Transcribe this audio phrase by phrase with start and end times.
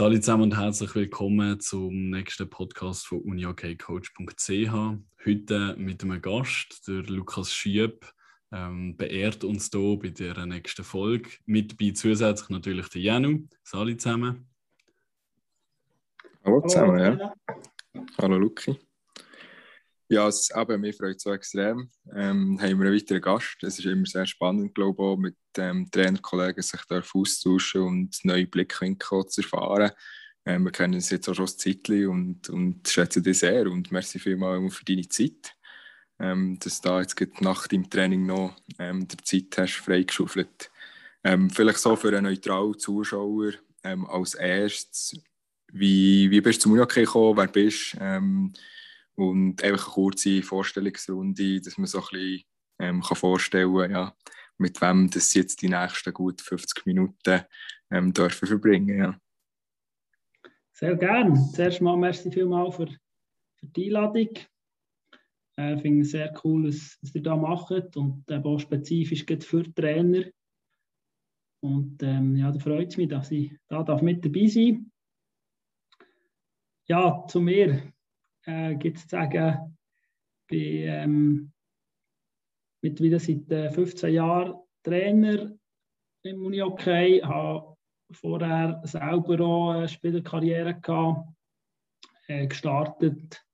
[0.00, 4.72] Hallo zusammen und herzlich willkommen zum nächsten Podcast von uniokcoach.ch.
[5.26, 8.10] Heute mit einem Gast, der Lukas Schieb,
[8.50, 11.28] ähm, beehrt uns hier bei der nächsten Folge.
[11.44, 13.46] Mit dabei zusätzlich natürlich der Janu.
[13.74, 14.48] Hallo zusammen.
[16.46, 17.34] Hallo zusammen, ja.
[18.16, 18.78] Hallo Luki.
[20.12, 21.88] Ja, es, eben, mich freut es so extrem.
[22.12, 23.62] Ähm, haben wir einen weiteren Gast.
[23.62, 29.26] Es ist immer sehr spannend, glaube ich, mit ähm, Trainerkollegen sich austauschen und neue Blickwinkel
[29.26, 29.92] zu erfahren.
[30.44, 33.92] Ähm, wir kennen uns jetzt auch schon ein Zeitchen und, und schätzen dich sehr und
[33.92, 35.54] merci vielmals für deine Zeit.
[36.18, 40.72] Ähm, dass du da jetzt nach deinem Training noch ähm, der Zeit hast freigeschaufelt.
[41.22, 43.52] Ähm, vielleicht so für einen neutralen Zuschauer
[43.84, 45.22] ähm, als erstes,
[45.72, 48.50] wie, wie bist du zum Unihockey gekommen, wer bist du?
[49.16, 52.44] Und einfach eine kurze Vorstellungsrunde, dass man so ein bisschen
[52.78, 54.14] ähm, kann vorstellen ja,
[54.58, 57.42] mit wem das jetzt die nächsten gut 50 Minuten
[57.90, 59.20] ähm, dürfen verbringen ja.
[60.72, 61.34] Sehr gerne.
[61.52, 64.30] Zuerst mal merci vielmals für, für die Einladung.
[65.58, 69.26] Äh, ich finde es sehr cool, was, was ihr da macht und eben auch spezifisch
[69.26, 70.24] für Trainer.
[71.62, 74.90] Und ähm, ja, da freut es mich, dass ich da darf mit dabei sein
[76.86, 77.92] Ja, zu mir
[78.50, 79.76] äh, gibt sagen,
[80.48, 81.52] bin ähm,
[82.82, 85.52] mittlerweile seit äh, 15 Jahren Trainer
[86.22, 87.76] im Unihockey, habe
[88.10, 91.28] vorher selber auch eine Spielerkarriere gehabt,
[92.26, 93.44] äh, gestartet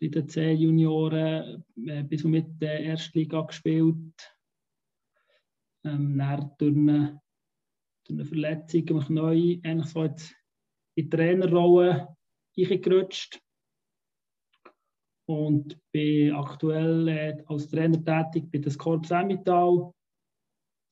[0.00, 4.36] bei den C-Junioren, äh, bis und mit der Erstliga gespielt.
[5.84, 7.20] Ähm, dann durch eine,
[8.04, 10.14] durch eine Verletzung mich neu eigentlich so in
[10.96, 12.16] die Trainerrolle
[12.56, 13.40] eingerutscht
[15.30, 19.92] und bin aktuell äh, als Trainer tätig bei der Korps Emmental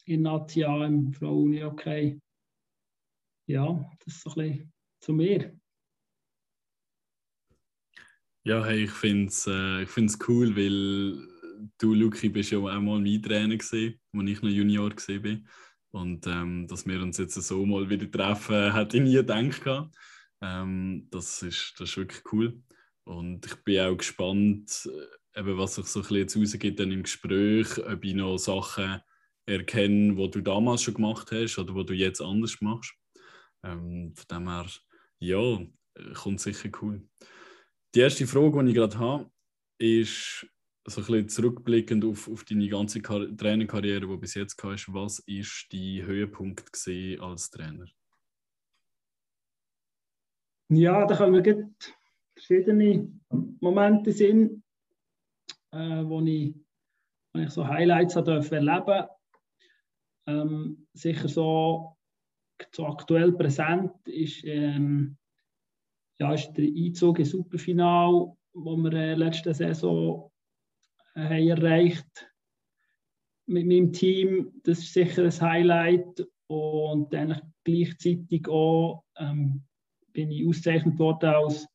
[0.04, 2.20] in Nazia im Frauen okay.
[3.48, 5.58] Ja, das ist so ein bisschen zu mir.
[8.44, 9.86] Ja, hey, ich finde es äh,
[10.28, 11.26] cool, weil
[11.78, 15.38] du, Luki, bist ja auch mal mein Trainer gewesen, als ich noch Junior war.
[15.90, 19.90] Und ähm, dass wir uns jetzt so mal wieder treffen, hätte ich nie gedacht.
[20.40, 22.62] Ähm, das, ist, das ist wirklich cool.
[23.08, 24.86] Und ich bin auch gespannt,
[25.34, 29.00] äh, eben, was sich so ein bisschen rausgeht dann im Gespräch, ob ich noch Sachen
[29.46, 32.94] erkenne, die du damals schon gemacht hast oder die du jetzt anders machst.
[33.64, 34.66] Ähm, von dem her,
[35.20, 35.58] ja,
[36.16, 37.08] kommt sicher cool.
[37.94, 39.30] Die erste Frage, die ich gerade habe,
[39.78, 40.46] ist
[40.84, 44.92] so ein bisschen zurückblickend auf, auf deine ganze Trainerkarriere, die du bis jetzt hast.
[44.92, 46.70] Was war dein Höhepunkt
[47.20, 47.86] als Trainer?
[50.68, 51.70] Ja, da können wir
[52.38, 53.10] verschiedene
[53.60, 54.62] Momente sind,
[55.72, 56.54] äh, wo, ich,
[57.32, 59.06] wo ich so Highlights durfte erleben
[60.26, 61.96] ähm, Sicher so,
[62.72, 65.16] so aktuell präsent ist, ähm,
[66.18, 70.30] ja, ist der Einzug ins Superfinal, wo wir äh, letzte Saison
[71.14, 72.30] äh, haben erreicht
[73.46, 74.60] mit meinem Team.
[74.64, 79.62] Das ist sicher ein Highlight und dann gleichzeitig auch ähm,
[80.12, 81.68] bin ich ausgezeichnet worden als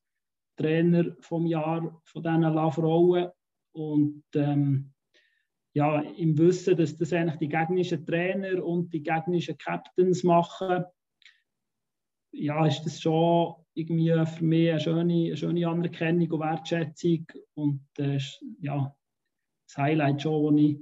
[0.56, 3.32] Trainer vom Jahr von diesen La
[3.74, 4.94] Und ähm,
[5.74, 10.86] ja, im Wissen, dass das eigentlich die gegnerischen Trainer und die gegnerischen Captains machen,
[12.32, 17.26] ja, ist das schon irgendwie für mich eine schöne, eine schöne Anerkennung und Wertschätzung.
[17.56, 18.20] Und äh,
[18.62, 18.96] ja,
[19.68, 20.80] das Highlight schon, wo ich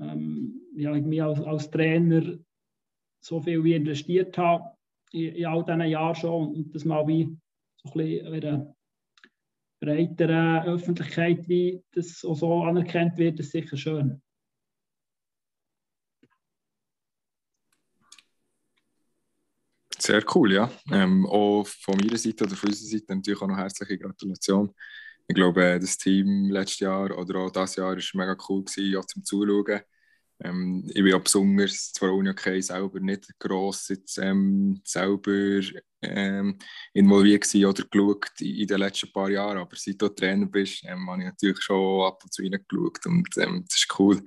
[0.00, 2.38] ähm, ja, irgendwie als, als Trainer
[3.22, 4.76] so viel wie investiert habe
[5.12, 7.36] in, in all diesen Jahren schon und das mal wie
[7.82, 8.74] so ein bisschen
[9.80, 14.20] breiteren Öffentlichkeit, wie das auch so anerkannt wird, ist sicher schön.
[19.98, 20.70] Sehr cool, ja.
[20.90, 24.74] Ähm, auch von meiner Seite oder von unserer Seite natürlich auch noch herzliche Gratulation.
[25.28, 29.04] Ich glaube, das Team letztes Jahr oder auch dieses Jahr war mega cool, gewesen, auch
[29.04, 29.80] zum Zuschauen.
[30.42, 35.60] Ähm, ich bin besonders, zwar okay selber nicht gross jetzt, ähm, selber
[36.02, 36.58] ähm,
[36.94, 41.10] involviert oder geschaut in, in, den letzten paar Jahren, aber seit du Trainer bist, ähm,
[41.10, 44.22] habe ich natürlich schon ab und zu reingeschaut und ähm, das ist cool.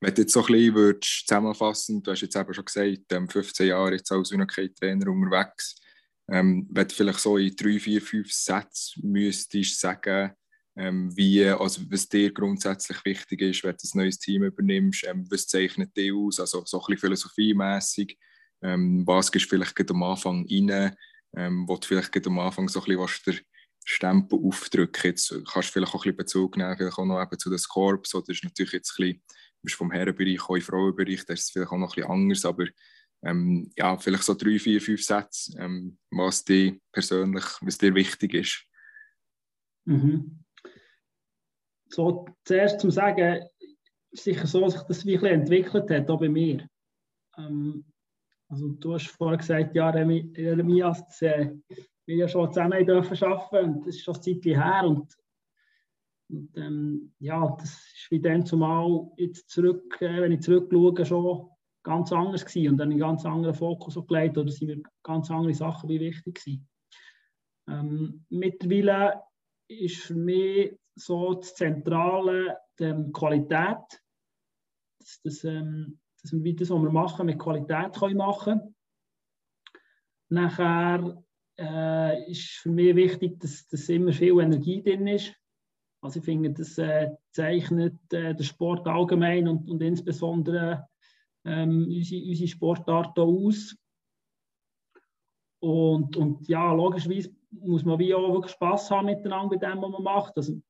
[0.00, 3.64] Wenn du jetzt so ein bisschen würdest zusammenfassen, du hast jetzt eben schon gesagt, 15
[3.64, 5.80] ähm, Jahre jetzt als Unihockey-Trainer unterwegs,
[6.28, 10.32] ähm, wenn du vielleicht so in drei, vier, fünf Sätzen müsstest sagen,
[10.76, 15.26] ähm, wie, also was dir grundsätzlich wichtig ist, wenn du ein neues Team übernimmst, ähm,
[15.30, 18.18] was zeichnet dich aus, also so ein bisschen philosophiemässig,
[18.62, 20.94] ähm, was gehst du vielleicht am Anfang rein,
[21.36, 23.40] ähm, wo du vielleicht am Anfang so ein bisschen den
[23.84, 25.10] Stempel aufdrücken?
[25.10, 27.60] Jetzt kannst du vielleicht auch ein bisschen Bezug nehmen, vielleicht auch noch eben zu den
[27.68, 29.22] Corps, so, das ist natürlich jetzt ein bisschen,
[29.62, 32.66] bist vom Herrenbereich auch im Frauenbereich, das ist vielleicht auch noch ein bisschen anders, aber
[33.24, 38.34] ähm, ja, vielleicht so drei, vier, fünf Sätze, ähm, was dir persönlich, was dir wichtig
[38.34, 38.64] ist.
[39.86, 40.45] Mhm.
[41.96, 43.42] So, zuerst zum Sagen,
[44.12, 46.68] sicher so, dass sich das wirklich entwickelt hat, auch bei mir.
[47.38, 47.86] Ähm,
[48.50, 51.54] also du hast vorhin gesagt, ja, Jeremias, das, äh,
[52.04, 55.16] wir ja schon zusammen dürfen arbeiten und das ist schon ein Zeit her und,
[56.28, 61.48] und ähm, ja, das ist wie dann zumal jetzt zurück, äh, wenn ich zurückschaue, schon
[61.82, 65.54] ganz anders gewesen und dann einen ganz anderen Fokus gelegt oder sind mir ganz andere
[65.54, 66.68] Sachen wie wichtig gewesen.
[67.70, 69.22] Ähm, mittlerweile
[69.66, 74.02] ist für mich so das Zentrale die Qualität,
[74.98, 78.74] dass, dass, ähm, dass wir das, was wir machen, mit Qualität können machen
[80.28, 81.22] Nachher
[81.58, 85.34] äh, ist für mich wichtig, dass, dass immer viel Energie drin ist.
[86.02, 90.88] Also ich finde, das äh, zeichnet äh, den Sport allgemein und, und insbesondere
[91.44, 93.76] ähm, unsere, unsere Sportart aus.
[95.60, 99.90] Und, und ja, logischerweise muss man wie auch wirklich Spass haben miteinander bei dem, was
[99.90, 100.36] man macht.
[100.36, 100.60] Also,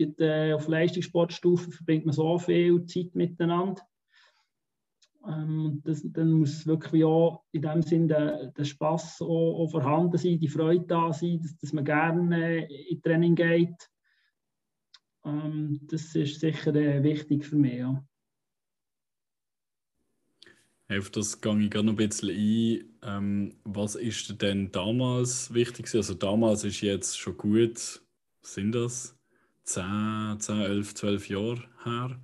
[0.00, 3.82] äh, auf Leistungssportstufe verbringt man so viel Zeit miteinander.
[5.26, 10.40] Ähm, dann muss wirklich auch in dem Sinn der, der Spass auch, auch, vorhanden sein,
[10.40, 13.88] die Freude da sein, dass, dass man gerne äh, in Training geht.
[15.24, 17.78] Ähm, das ist sicher äh, wichtig für mich.
[17.78, 18.04] Ja.
[20.88, 22.98] Auf das gehe ich gerne noch ein bisschen ein.
[23.02, 25.94] Ähm, was ist denn damals wichtig?
[25.94, 28.02] Also damals ist jetzt schon gut,
[28.42, 29.16] sind das
[29.72, 32.20] 10, 10 11, 12 Jahre her,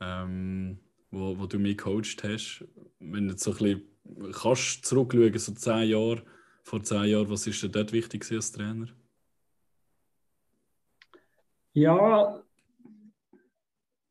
[0.00, 0.78] ähm,
[1.10, 2.64] wo, wo du mich gecoacht hast.
[2.98, 6.24] Wenn du so ein bisschen kannst zurückschauen, so 10 Jahre,
[6.64, 8.88] vor 10 Jahren, was ist denn dort wichtig als Trainer?
[11.72, 12.42] Ja,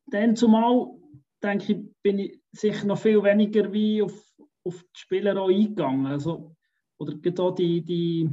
[0.06, 0.98] dann zumal
[1.42, 4.14] denke ich, bin ich sicher noch viel weniger wie auf,
[4.64, 6.06] auf die Spieler auch eingegangen.
[6.06, 6.56] Also,
[6.98, 8.30] oder auch die, die,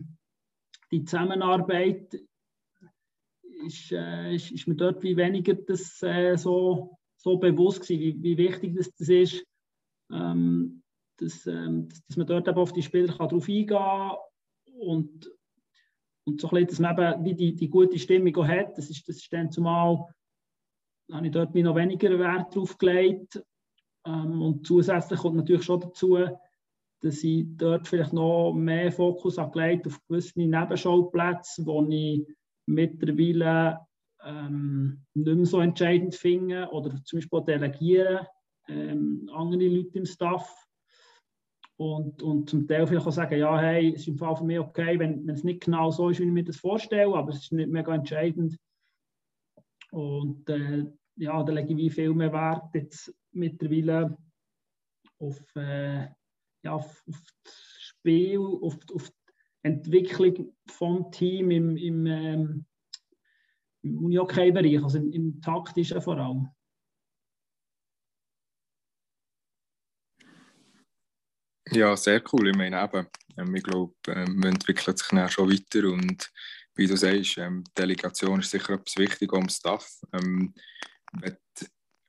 [0.91, 2.17] die Zusammenarbeit
[3.65, 8.23] ist, äh, ist, ist, mir dort wie weniger das, äh, so, so bewusst gewesen, wie,
[8.23, 9.45] wie wichtig das, das ist,
[10.11, 10.83] ähm,
[11.17, 14.17] dass, ähm, dass man dort eben auf die Spieler kann drauf eingehen kann
[14.79, 15.31] und,
[16.25, 18.77] und so ein bisschen, dass man eben wie die, die gute Stimmung auch hat.
[18.77, 20.07] Das ist, das ist dann zumal
[21.11, 23.41] habe ich dort noch weniger Wert drauf gelegt.
[24.05, 26.17] Ähm, und zusätzlich kommt natürlich schon dazu,
[27.01, 32.25] dass ich dort vielleicht noch mehr Fokus gelegt auf gewisse Nebenschauplätze, wo ich
[32.67, 33.79] mittlerweile
[34.23, 38.27] ähm, nicht mehr so entscheidend finde oder zum Beispiel delegieren
[38.67, 40.63] ähm, andere Leute im Staff.
[41.79, 44.59] Und, und zum Teil vielleicht auch sagen, ja, hey, es ist im Fall für mich
[44.59, 47.43] okay, wenn, wenn es nicht genau so ist, wie ich mir das vorstelle, aber es
[47.43, 48.57] ist nicht mega entscheidend,
[49.91, 50.85] und äh,
[51.15, 54.17] ja, da lege ich viel mehr Wert jetzt mittlerweile
[55.19, 56.07] auf, äh,
[56.63, 59.09] ja, auf, auf, das Spiel, auf, auf
[59.67, 62.65] Entwicklung vom Team im, im, ähm,
[63.83, 66.49] im Unihockey-Bereich, also im, im taktischen vor allem.
[71.71, 72.49] Ja, sehr cool.
[72.49, 73.07] Ich meine eben,
[73.37, 76.31] ähm, ich glaube, ähm, man entwickelt sich dann schon weiter und
[76.75, 79.99] wie du sagst, ähm, Delegation ist sicher etwas Wichtiges am Staff.
[80.13, 80.53] Ähm,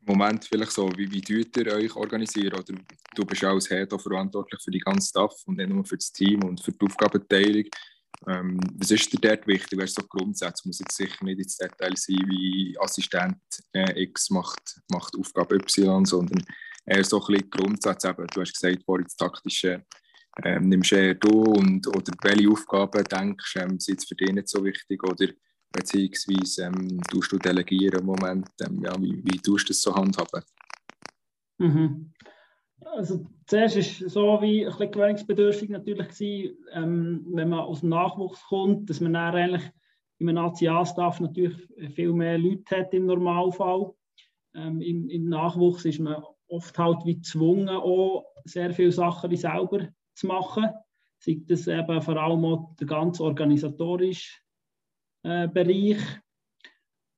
[0.09, 2.55] Moment vielleicht so, wie, wie tut ihr euch organisieren?
[2.55, 2.75] Oder
[3.15, 6.12] du bist ja als Head verantwortlich für die ganze Staff und nicht nur für das
[6.12, 7.65] Team und für die Aufgabenteilung.
[8.27, 9.79] Ähm, was ist dir dort wichtig?
[9.79, 10.67] Wäre so Grundsätze?
[10.67, 13.37] Muss jetzt sicher nicht ins Detail sein, wie Assistent
[13.73, 16.45] äh, X macht, macht Aufgabe Y, sondern
[16.85, 18.09] eher so ein bisschen Grundsätze.
[18.09, 19.85] Eben, du hast gesagt, vorhin das taktische
[20.45, 24.65] ähm, nimmst eher du und, oder welche Aufgaben denkst ähm, sind für dich nicht so
[24.65, 25.27] wichtig oder
[25.73, 29.95] beziehungsweise ähm, tust du delegieren im Moment, ähm, ja, wie, wie tust du das so
[29.95, 30.43] handhaben?
[31.59, 32.13] Mhm.
[32.81, 37.91] Also zuerst ist so wie ein bisschen gewöhnungsbedürftig natürlich gewesen, ähm, wenn man aus dem
[37.91, 39.71] Nachwuchs kommt, dass man dann eigentlich
[40.19, 41.57] im Nationalstaff natürlich
[41.95, 43.93] viel mehr Leute hat im Normalfall.
[44.55, 49.37] Ähm, im, im, Nachwuchs ist man oft halt wie gezwungen, auch sehr viele Sachen wie
[49.37, 50.67] selber zu machen.
[51.21, 54.39] Sei das eben vor allem auch ganz organisatorische
[55.28, 55.99] äh, Bereich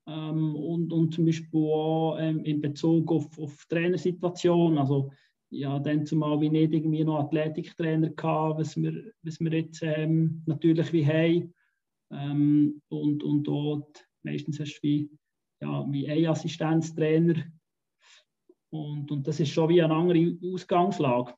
[0.06, 4.78] ähm, und, und zum Beispiel auch ähm, in Bezug auf, auf Trainersituation.
[4.78, 5.12] Also
[5.50, 10.42] ja, dann zumal wie nicht irgendwie noch Athletiktrainer gehabt, was wir, was wir jetzt ähm,
[10.46, 11.54] natürlich wie haben.
[12.12, 15.10] Ähm, und, und dort meistens hast du wie,
[15.60, 17.44] ja, wie ein Assistenztrainer.
[18.72, 21.34] Und, und das ist schon wie eine andere Ausgangslage.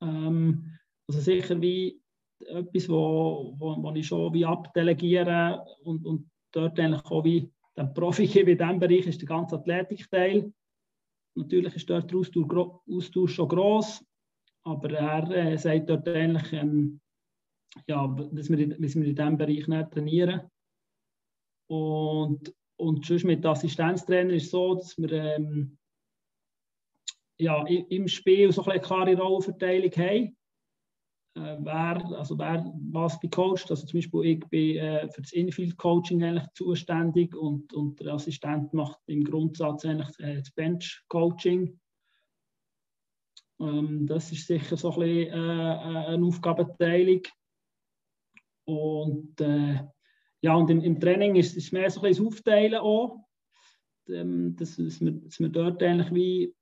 [0.00, 1.99] Ähm, also sicher wie
[2.46, 7.94] etwas, wo, wo, wo ich schon wie abdelegiere und, und dort eigentlich auch wie den
[7.94, 10.52] Profi in diesem Bereich ist der ganze Athletikteil.
[11.36, 14.04] Natürlich ist dort der Austausch, Austausch schon gross,
[14.64, 17.00] aber er äh, sagt dort eigentlich, ähm,
[17.86, 20.50] ja, dass wir, dass wir in diesem Bereich nicht trainieren.
[21.68, 25.78] Und, und sonst mit Assistenztrainer ist es so, dass wir ähm,
[27.38, 30.36] ja, im Spiel so eine klare Rollenverteilung haben.
[31.36, 33.70] Äh, wer, also wer was becoacht.
[33.70, 38.74] Also zum Beispiel ich bin äh, für das Infield-Coaching eigentlich zuständig und, und der Assistent
[38.74, 41.78] macht im Grundsatz eigentlich äh, das Bench-Coaching.
[43.60, 47.22] Ähm, das ist sicher so ein bisschen äh, äh eine Aufgabenteilung.
[48.64, 49.84] Und, äh,
[50.42, 53.24] ja, und im, im, Training ist es mehr so ein bisschen das Aufteilen auch,
[54.08, 56.54] ähm, dass, dass, wir, dass wir dort eigentlich wie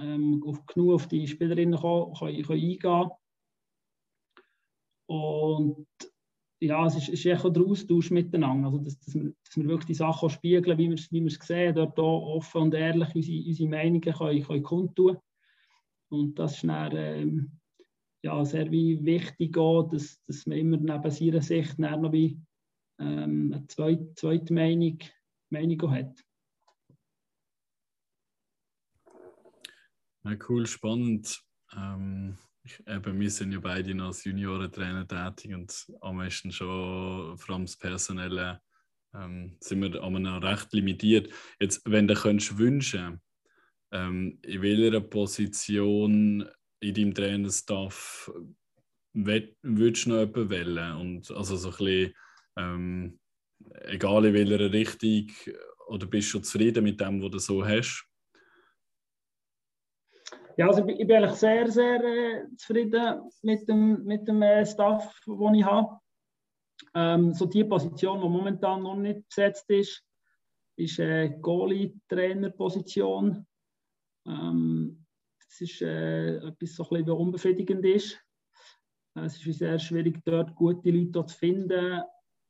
[0.00, 3.10] ähm, auf, genug auf die Spielerinnen können, können, können eingehen
[5.06, 5.86] Und
[6.60, 9.86] ja, es ist, ist echt der Austausch miteinander, also dass, dass, wir, dass wir wirklich
[9.86, 13.46] die Sachen spiegeln, wie wir, wie wir es sehen, dort auch offen und ehrlich unsere,
[13.46, 15.18] unsere Meinungen können, können kundtun.
[16.08, 17.50] Und das ist dann, ähm,
[18.22, 22.40] ja, sehr wie wichtig auch, dass, dass man immer neben seiner Sicht noch wie,
[22.98, 24.98] ähm, eine zweite, zweite Meinung,
[25.50, 26.24] Meinung hat.
[30.24, 31.40] Ja, cool, spannend.
[31.76, 32.38] Ähm,
[32.86, 37.64] eben, wir sind ja beide noch als Juniorentrainer tätig und am meisten schon, vor allem
[37.64, 38.60] das Personelle,
[39.14, 41.32] ähm, sind wir aber noch recht limitiert.
[41.60, 43.20] Jetzt, wenn du könntest wünschen,
[43.92, 46.48] ähm, in welcher Position
[46.80, 48.30] in deinem Trainerstaff
[49.12, 50.96] würdest du noch jemanden wählen?
[50.96, 52.14] Und also so ein bisschen,
[52.56, 53.18] ähm,
[53.84, 55.30] egal in welcher Richtung,
[55.88, 58.06] oder bist du zufrieden mit dem, was du so hast?
[60.58, 65.20] Ja, also ich bin eigentlich sehr, sehr äh, zufrieden mit dem, mit dem äh, Staff,
[65.26, 66.00] den ich habe.
[66.94, 70.02] Ähm, so die Position, die momentan noch nicht besetzt ist,
[70.76, 73.46] ist äh, Goalie-Trainer-Position.
[74.26, 75.04] Ähm,
[75.44, 78.18] das ist äh, etwas, so ein bisschen unbefriedigend ist.
[79.14, 82.00] Äh, es ist sehr schwierig, dort gute Leute zu finden.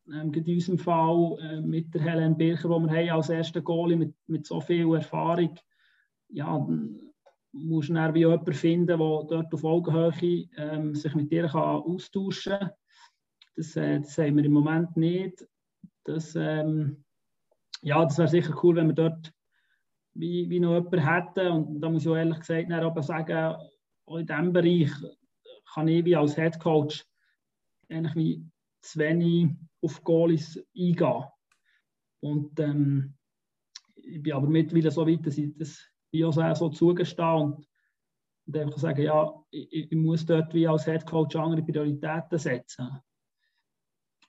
[0.08, 3.96] Ähm, in unserem Fall äh, mit der Helen Bircher, die wir haben als ersten Goalie
[3.96, 5.58] mit, mit so viel Erfahrung,
[6.28, 6.64] ja,
[7.56, 11.62] musst du dann wie jemanden finden, der dort auf Augenhöhe ähm, sich mit dir kann
[11.62, 12.70] austauschen kann.
[13.56, 15.46] Das, äh, das haben wir im Moment nicht.
[16.04, 17.04] Das, ähm,
[17.82, 19.32] ja, das wäre sicher cool, wenn wir dort
[20.14, 21.48] wie, wie noch jemanden hätten.
[21.48, 23.56] Und da muss ich auch ehrlich gesagt aber sagen,
[24.06, 24.90] auch in diesem Bereich
[25.72, 27.04] kann ich wie als Head Coach
[27.88, 28.50] eigentlich wie
[28.82, 29.50] zu wenig
[29.82, 31.24] auf Goalies eingehen.
[32.20, 33.14] Und ähm,
[33.96, 37.66] ich bin aber mittlerweile so weit, dass ich das wie auch so zugestehe und,
[38.46, 42.88] und einfach sagen, ja, ich, ich, muss dort wie als Head Coach andere Prioritäten setzen.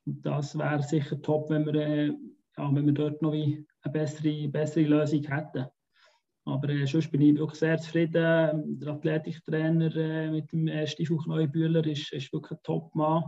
[0.05, 3.91] Und das wäre sicher top, wenn wir, äh, ja, wenn wir dort noch wie eine
[3.91, 5.67] bessere, bessere Lösung hätten.
[6.46, 8.79] Aber äh, sonst bin ich wirklich sehr zufrieden.
[8.79, 13.24] Der Athletiktrainer äh, mit dem äh, Stiefel Neubühler ist, ist wirklich ein Top-Mann.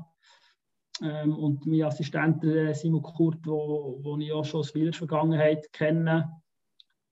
[1.01, 6.41] Ähm, und mein Assistent äh, Simon Kurt, wo ich auch schon aus vieler Vergangenheit kenne,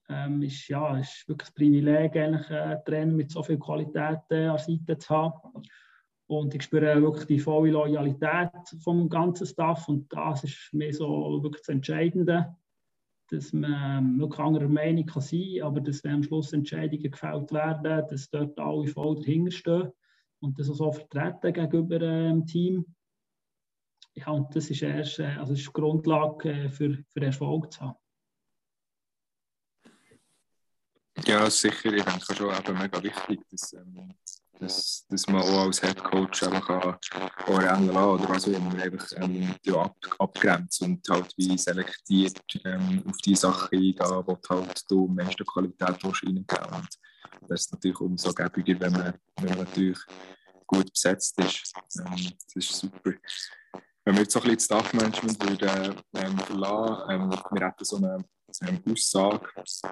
[0.08, 4.46] ähm, ist, ja, ist wirklich ein Privileg, eigentlich, einen Trainer mit so viel Qualität äh,
[4.46, 5.62] an der Seite zu haben.
[6.26, 8.50] Und ich spüre wirklich die volle Loyalität
[8.82, 12.54] vom ganzen Staff und das ist mich so wirklich das Entscheidende
[13.30, 17.52] dass man wirklich anderer Meinung kann sein kann, aber dass wenn am Schluss Entscheidungen gefällt
[17.52, 19.92] werden, dass dort alle voll dahinter stehen
[20.40, 22.86] und das auch so vertreten gegenüber dem ähm, Team.
[24.14, 27.80] Ja, und das ist erst, äh, also ist die Grundlage äh, für, für Erfolg zu
[27.80, 27.98] haben.
[31.26, 31.92] Ja, sicher.
[31.92, 34.14] Ich denke schon eben mega wichtig, dass, ähm,
[34.58, 39.06] dass, dass man auch als Head Coach einfach auch rennen lassen oder also immer einfach
[39.16, 44.84] ähm, ja, ab, abgrenzt und halt wie selektiert ähm, auf die Sachen eingehen, wo halt
[44.88, 46.98] du am meisten Qualität reingeben und
[47.48, 49.98] das ist natürlich umso gäbiger, wenn man, wenn man natürlich
[50.66, 51.72] gut besetzt ist.
[51.98, 53.12] Ähm, das ist super.
[54.04, 57.96] Wenn wir jetzt so ein bisschen das Staff-Management würden, ähm, verlassen, ähm, wir hätten so
[57.96, 58.24] eine
[58.62, 59.48] ähm, Aussage,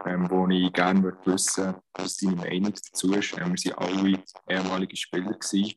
[0.06, 3.36] ähm, wo ich gerne würde wissen was deine Meinung dazu ist.
[3.38, 5.32] Ähm, wir waren alle ehemalige Spieler.
[5.32, 5.76] Gewesen.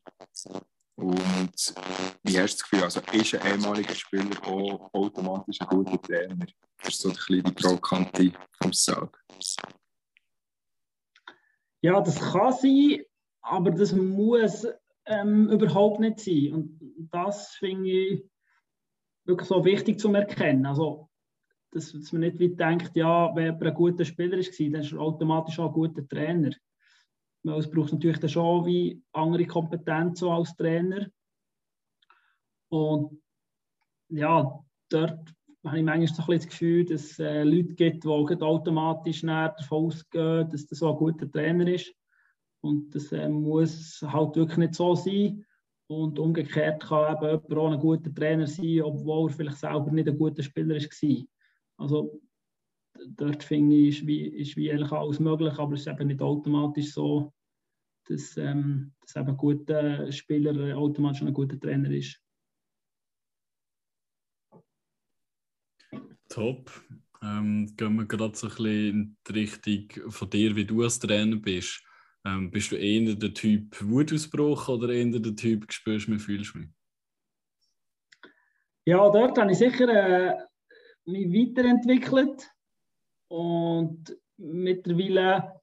[0.96, 1.74] Und
[2.24, 6.46] wie hast du das Gefühl, also ist ein ehemaliger Spieler auch automatisch ein guter Trainer?
[6.78, 8.32] Das ist so die kleine provokante
[8.64, 9.10] Aussage.
[11.82, 13.00] Ja, das kann sein,
[13.40, 14.66] aber das muss
[15.06, 16.52] ähm, überhaupt nicht sein.
[16.52, 18.30] Und das finde ich
[19.24, 20.66] wirklich so wichtig zu erkennen.
[20.66, 21.09] Also
[21.70, 25.00] dass, man nicht wie denkt, ja, wenn jemand ein guter Spieler war, dann ist er
[25.00, 26.50] automatisch auch ein guter Trainer.
[27.42, 31.06] Weil es braucht natürlich dann schon wie andere Kompetenzen als Trainer.
[32.68, 33.22] Und
[34.08, 35.34] ja, dort
[35.64, 40.66] habe ich manchmal das Gefühl, dass es äh, Leute gibt, die automatisch davon ausgehen, dass
[40.66, 41.94] das so ein guter Trainer ist.
[42.62, 45.44] Und das äh, muss halt wirklich nicht so sein.
[45.88, 50.08] Und umgekehrt kann eben jemand auch ein guter Trainer sein, obwohl er vielleicht selber nicht
[50.08, 51.24] ein guter Spieler war.
[51.80, 52.20] Also
[53.16, 56.20] dort finde ich, ist wie, ist wie eigentlich alles möglich, aber es ist eben nicht
[56.20, 57.32] automatisch so,
[58.06, 62.20] dass, ähm, dass eben ein guter Spieler automatisch ein guter Trainer ist.
[66.28, 66.70] Top.
[67.22, 70.98] Ähm, gehen wir gerade so ein bisschen in die Richtung von dir, wie du als
[70.98, 71.82] Trainer bist.
[72.24, 76.54] Ähm, bist du eher der Typ Wutausbruch oder eher der Typ spürst du mich, fühlst
[76.54, 76.68] du mich?
[78.86, 80.49] Ja, dort habe ich sicher äh,
[81.06, 82.50] mich weiterentwickelt.
[83.28, 85.60] Und mittlerweile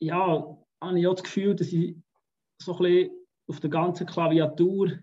[0.00, 1.96] ja, habe ich auch das Gefühl, dass ich
[2.58, 4.98] so auf der ganzen Klaviatur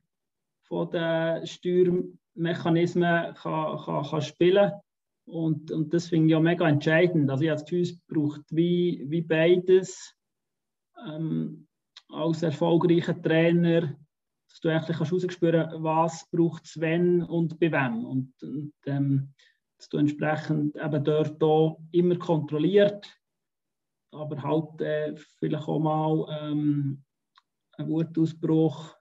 [0.64, 4.72] von den Steuermechanismen kann, kann, kann spielen.
[5.26, 7.30] Und, und das finde ich ja mega entscheidend.
[7.30, 10.16] Also ich habe das Gefühl, es braucht wie, wie beides.
[11.08, 11.68] Ähm,
[12.10, 13.96] als erfolgreicher Trainer,
[14.50, 18.06] dass du eigentlich kannst, was braucht es wenn und bei wem.
[18.06, 19.34] Und, und ähm,
[19.78, 23.08] dass du entsprechend eben dort auch immer kontrolliert,
[24.12, 27.04] aber halt äh, vielleicht auch mal ähm,
[27.78, 28.96] einen Wutausbruch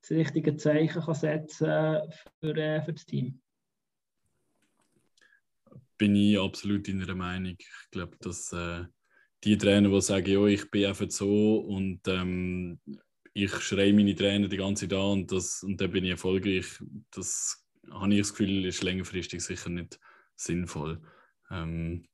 [0.00, 1.66] das richtige Zeichen kann setzen
[2.40, 3.40] für, äh, für das Team.
[5.98, 7.56] Bin ich absolut in der Meinung.
[7.58, 8.84] Ich glaube, dass äh,
[9.42, 12.78] die Trainer, die sagen, ich bin einfach so und ähm,
[13.36, 16.66] ich schreie meine Trainer die ganze Zeit an und, das, und dann bin ich erfolgreich,
[17.10, 20.00] das habe ich das Gefühl, ist längerfristig sicher nicht
[20.36, 21.02] sinnvoll.
[21.50, 22.06] Ähm,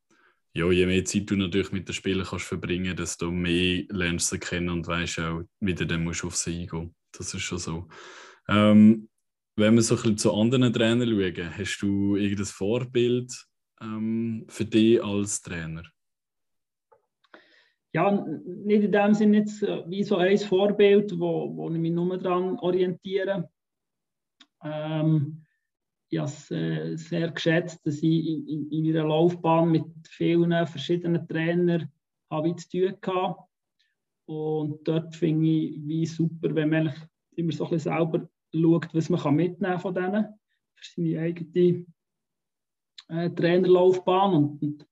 [0.52, 4.34] ja, je mehr Zeit du natürlich mit den Spielern kannst verbringen, desto mehr lernst du
[4.34, 6.94] sie kennen und weißt auch, wie du dann musst auf sie eingehen.
[7.12, 7.88] Das ist schon so.
[8.48, 9.08] Ähm,
[9.54, 13.32] wenn wir so ein bisschen zu anderen Trainern schauen, hast du irgendein Vorbild
[13.80, 15.84] ähm, für dich als Trainer?
[17.92, 21.92] Ja, nicht in dem Sinne jetzt äh, wie so ein Vorbild, wo, wo ich mich
[21.92, 23.50] nur daran orientiere.
[24.64, 25.44] Ähm,
[26.08, 30.66] ich habe es äh, sehr geschätzt, dass ich in, in, in meiner Laufbahn mit vielen
[30.66, 31.90] verschiedenen Trainern
[32.30, 33.36] habe zu tun hatte.
[34.26, 36.94] Und dort finde ich wie super, wenn man
[37.36, 40.26] immer so ein bisschen selber schaut, was man mitnehmen kann von denen
[40.74, 41.86] für seine eigene
[43.08, 44.34] äh, Trainerlaufbahn.
[44.34, 44.86] Und, und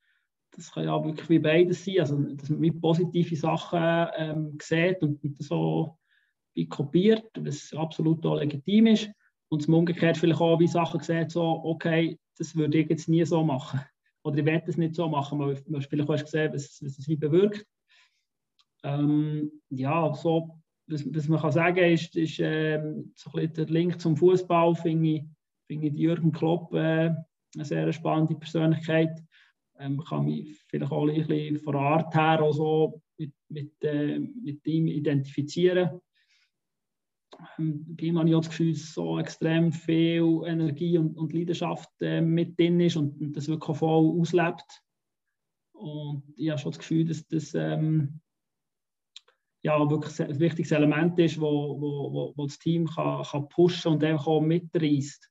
[0.52, 5.02] das kann ja wirklich wie beides sein, also dass man mit positive Sachen ähm, sieht
[5.02, 5.96] und, so
[6.54, 9.10] wie kopiert, was absolut auch legitim ist.
[9.48, 13.24] Und zum Umgekehrt vielleicht auch wie Sachen sieht, so, okay, das würde ich jetzt nie
[13.24, 13.80] so machen.
[14.22, 17.08] Oder ich werde es nicht so machen, weil du vielleicht auch gesehen, was, was es
[17.08, 17.64] wie bewirkt.
[18.82, 24.00] Ähm, ja, so, was, was, man kann sagen ist, ist ähm, so ein der Link
[24.00, 25.24] zum Fußball, finde ich,
[25.66, 27.14] find ich Jürgen Klopp äh,
[27.54, 29.22] eine sehr spannende Persönlichkeit
[29.80, 33.72] ähm, kann mich vielleicht auch ein bisschen von der Art her auch so mit, mit,
[33.82, 36.00] äh, mit ihm identifizieren.
[37.58, 41.32] Ähm, bei ihm habe ich auch das Gefühl, dass so extrem viel Energie und, und
[41.32, 44.82] Leidenschaft äh, mit drin ist und, und das wirklich voll auslebt.
[45.72, 48.20] Und ich habe schon das Gefühl, dass das ähm,
[49.62, 53.92] ja, wirklich ein wichtiges Element ist, wo, wo, wo, wo das Team kann, kann pushen
[53.92, 55.29] und einfach auch mitreißt.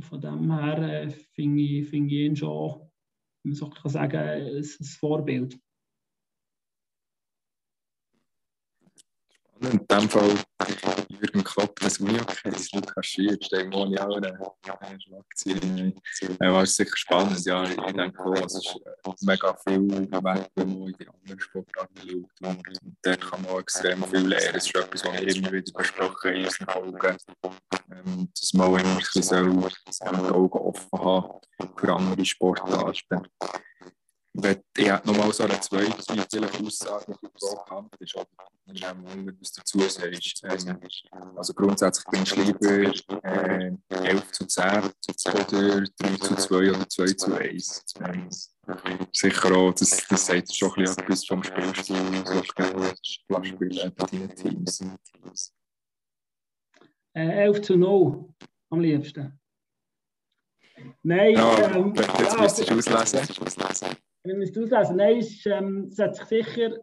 [0.00, 2.80] Von dem her äh, finde ich, find ich ihn schon,
[3.42, 5.58] wenn man so kann sagen, ein, ein Vorbild.
[9.70, 10.34] In dem Fall
[11.08, 14.38] Jürgen Klopp, das Uni-Case, Lukas Schiert, irgendwo in allen
[15.00, 15.94] Schlagzeilen.
[16.40, 17.64] Äh, war sicher spannend, ja.
[17.64, 22.50] Ich denke es ist mega viel weg, wenn man in die anderen Sportarten schaut.
[22.50, 22.62] Und
[23.02, 24.56] dort kann man auch extrem viel lernen.
[24.56, 27.16] Es ist etwas, was wir immer wieder besprochen haben in unseren Folgen.
[27.90, 31.40] Ähm, dass man auch immer ein bisschen die Augen offen haben
[31.76, 33.24] für andere Sportarten
[34.76, 38.26] ich habe nochmal so eine zweite Aussage, die du bekannt ist, oder
[38.66, 40.42] wenn was dazu sagst.
[40.44, 40.78] Ähm,
[41.36, 42.92] also grundsätzlich bin ich lieber
[43.24, 44.62] äh, 11 zu 10
[45.32, 47.84] oder 3 zu 2 oder 2 zu 1.
[48.00, 48.28] Ähm,
[49.12, 54.34] sicher auch, das, das sagt schon ein bisschen etwas vom Spielstil, so Spielen bei deinen
[54.34, 54.80] Teams.
[57.12, 58.28] Äh, 11 zu 0
[58.70, 59.38] am liebsten.
[61.02, 65.90] Nein, ja, ähm, jetzt ja, müsstest du auslesen wenn wir es auslesen, nein, es, ähm,
[65.98, 66.78] hat sich sicher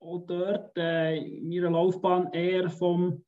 [0.00, 3.24] auch dort äh, in meiner Laufbahn eher vom,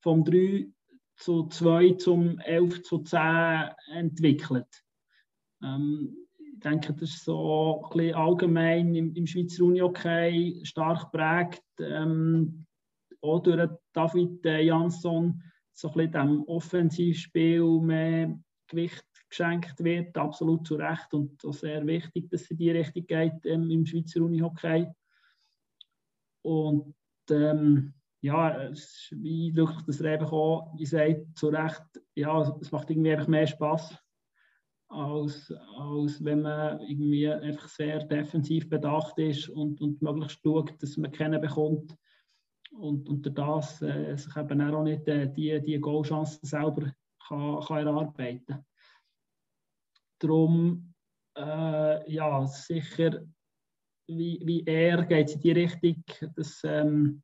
[0.00, 0.68] vom 3
[1.16, 4.84] zu 2 zum 11 zu 10 entwickelt.
[5.62, 11.62] Ähm, ich denke, das ist so ein bisschen allgemein im, im Schweizer Uni-Hockey stark geprägt.
[11.78, 12.66] Ähm,
[13.20, 20.76] auch durch David äh, Jansson so ein dem Offensivspiel mehr Gewicht geschenkt wird, absolut zu
[20.76, 24.86] Recht und auch sehr wichtig, dass es in die Richtung geht ähm, im Schweizer Uni-Hockey.
[26.44, 26.94] Und
[27.30, 28.70] ähm, ja,
[29.10, 31.82] wie Lukas das eben auch gesagt, zu Recht,
[32.14, 33.96] ja, es macht irgendwie einfach mehr Spaß,
[34.88, 40.96] als, als wenn man irgendwie einfach sehr defensiv bedacht ist und, und möglichst schaut, dass
[40.96, 41.96] man kennen bekommt
[42.72, 46.92] und unter das äh, sich eben auch nicht äh, die, die Goalchancen selber
[47.26, 48.64] kann, kann erarbeiten.
[50.18, 50.94] Darum,
[51.36, 53.24] äh, ja, sicher,
[54.06, 56.02] wie, wie er geht es in die Richtung,
[56.36, 57.22] dass, ähm,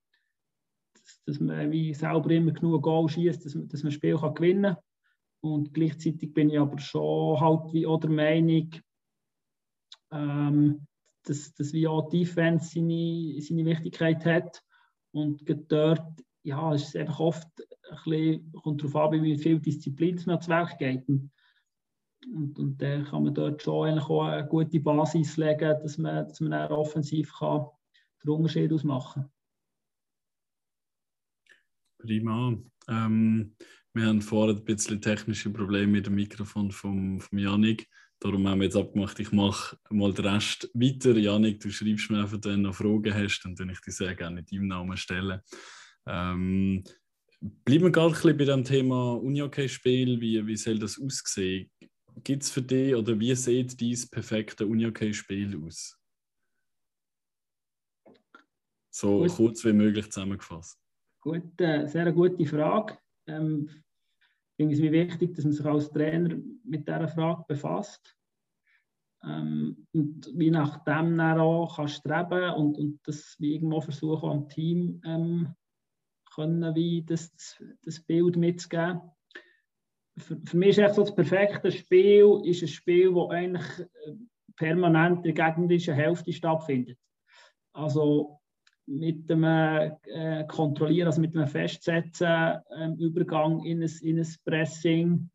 [0.95, 4.35] dass, dass, man wie selber immer genug Goal schießt, dass, dass man das Spiel kann
[4.35, 4.83] gewinnen kann.
[5.43, 8.71] Und gleichzeitig bin ich aber schon halt wie auch der Meinung,
[10.13, 10.87] ähm,
[11.25, 14.63] dass, dass wie auch die Defense seine, seine Wichtigkeit hat.
[15.13, 17.49] Und dort ja, ist es einfach oft
[17.91, 21.09] ein bisschen, kommt darauf an, wie viel Disziplin es noch zu Werk geht.
[21.09, 21.31] Und,
[22.27, 26.29] und, und dann kann man dort schon eigentlich auch eine gute Basis legen, dass man,
[26.29, 27.67] dass man dann offensiv kann
[28.23, 29.33] den Unterschied ausmachen kann.
[31.99, 32.57] Prima.
[32.89, 33.55] Ähm,
[33.93, 37.89] wir haben vorher ein bisschen technische Probleme mit dem Mikrofon von vom Janik.
[38.21, 41.17] Darum haben wir jetzt abgemacht, ich mache mal den Rest weiter.
[41.17, 44.15] Janik, du schreibst mir einfach, wenn du noch Fragen hast, dann würde ich die sehr
[44.15, 45.41] gerne in deinem Namen stellen.
[46.07, 46.85] Ähm,
[47.41, 50.21] bleiben wir gerade ein bisschen bei dem Thema Unihockey-Spiel.
[50.21, 51.71] Wie, wie soll das aussehen?
[52.23, 55.99] Gibt es für dich oder wie sieht dieses perfekte Unihockey-Spiel aus?
[58.91, 59.31] So Gut.
[59.31, 60.79] kurz wie möglich zusammengefasst.
[61.21, 62.99] Gut, äh, sehr gute Frage.
[63.27, 63.69] Ähm,
[64.57, 68.17] ich finde es wichtig, dass man sich als Trainer mit dieser Frage befasst.
[69.23, 74.31] Ähm, und wie nach dem dann auch kann streben und, und das wie irgendwo versuchen,
[74.31, 75.55] am Team ähm,
[76.35, 77.33] können, wie das,
[77.83, 79.01] das Bild mitzugeben.
[80.19, 84.13] Für, für mich ist so das perfekte Spiel ist ein Spiel, das eigentlich äh,
[84.57, 86.99] permanent in der gegnerischen Hälfte stattfindet.
[87.73, 88.41] Also
[88.87, 95.31] mit dem äh, Kontrollieren, also mit dem Festsetzen, äh, Übergang in ein, in ein Pressing,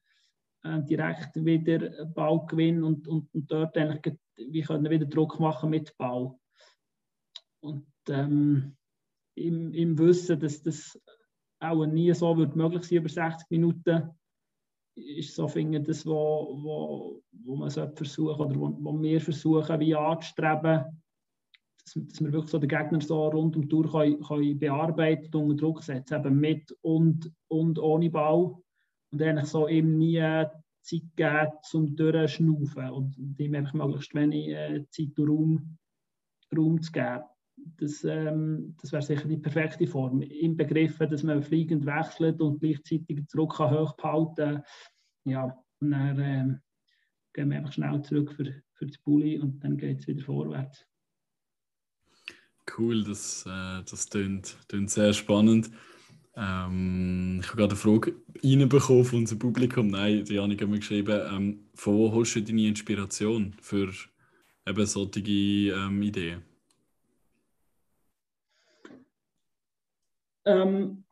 [0.63, 5.95] äh, direkt wieder Ballgewinn und, und, und dort eigentlich, wir können wieder Druck machen mit
[5.97, 6.35] Ball.
[7.61, 8.75] Und ähm,
[9.35, 10.99] im, im Wissen, dass das
[11.59, 14.11] auch nie so wird möglich sein über 60 Minuten,
[14.95, 19.95] ist so finde das, wo, wo, wo man versuchen oder wo, wo wir versuchen, wie
[19.95, 20.85] anzustreben,
[21.83, 25.35] dass, dass wir wirklich so den Gegner so rund um die Tour können, können bearbeiten
[25.35, 28.55] und unter Druck setzen, eben mit und, und ohne Ball.
[29.11, 30.21] Und eigentlich so eben nie
[30.81, 35.77] Zeit geben zum Durchschnaufen und ihm einfach möglichst wenig äh, Zeit und Raum,
[36.55, 37.23] Raum zu geben
[37.57, 40.21] das, ähm, das wäre sicher die perfekte Form.
[40.21, 44.61] Im Begriff, dass man fliegend wechselt und gleichzeitig kann hoch behalten
[45.25, 46.59] Ja, und dann ähm,
[47.33, 50.85] gehen wir einfach schnell zurück für, für das Bulli und dann geht es wieder vorwärts.
[52.77, 55.69] Cool, das, äh, das klingt, klingt sehr spannend.
[56.35, 59.87] Ähm, ich habe gerade eine Frage reinbekommen von unserem Publikum.
[59.87, 63.91] Nein, die Janik hat mir geschrieben, ähm, von wo holst du deine Inspiration für
[64.67, 66.43] eben solche ähm, Ideen?
[70.45, 71.03] Ähm,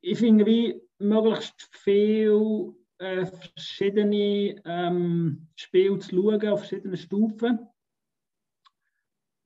[0.00, 7.68] ich finde, wie möglichst viel äh, verschiedene ähm, Spiele zu schauen auf verschiedenen Stufen.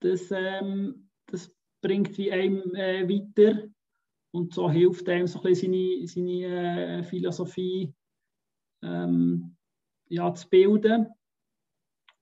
[0.00, 3.68] Das, ähm, das bringt wie einem äh, weiter
[4.32, 7.94] und so hilft einem so ein bisschen seine, seine äh, Philosophie
[8.82, 9.56] ähm,
[10.08, 11.08] ja, zu bilden.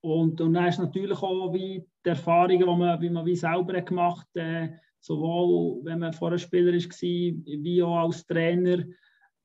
[0.01, 3.81] Und, und dann ist natürlich auch wie die Erfahrungen, die man, wie man wie selber
[3.81, 8.85] gemacht hat, äh, sowohl wenn man vorher Spieler war, wie auch als Trainer,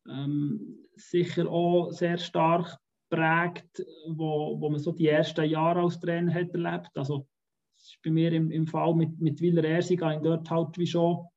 [0.10, 2.78] ähm, sicher auch sehr stark
[3.10, 6.90] prägt, wo, wo man so die ersten Jahre als Trainer hat erlebt.
[6.96, 7.28] Also
[7.76, 10.88] das ist bei mir im, im Fall mit, mit Willer Ersig, ich dort halt wie
[10.88, 11.28] schon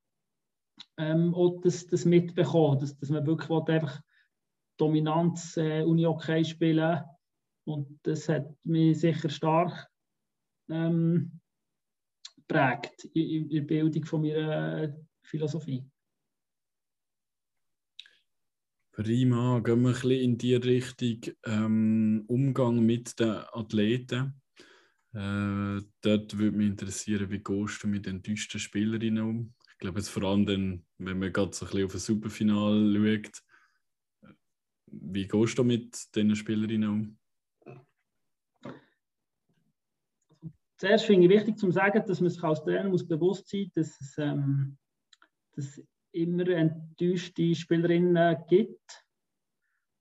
[0.99, 4.01] ähm, auch das, das mitbekommen, dass, dass man wirklich einfach
[4.77, 7.03] Dominanz äh, Uni-Hockey spielen
[7.67, 9.89] und das hat mich sicher stark
[10.69, 11.41] ähm,
[12.47, 15.85] prägt in, der Bildung von meiner Philosophie.
[18.93, 24.41] Prima, gehen wir ein bisschen in die Richtung ähm, Umgang mit den Athleten.
[25.13, 29.55] Äh, dort würde mich interessieren, wie gehst du mit enttäuschten Spielerinnen um?
[29.73, 33.43] Ich glaube jetzt vor allem, wenn man gerade so ein bisschen auf ein Superfinal schaut,
[34.87, 37.19] wie gehst du mit diesen Spielerinnen um?
[40.85, 43.73] Zuerst finde ich wichtig zu sagen, dass man sich als Trainer muss bewusst sein muss,
[43.73, 44.77] dass es ähm,
[45.53, 45.81] dass
[46.13, 49.07] immer enttäuschte Spielerinnen gibt.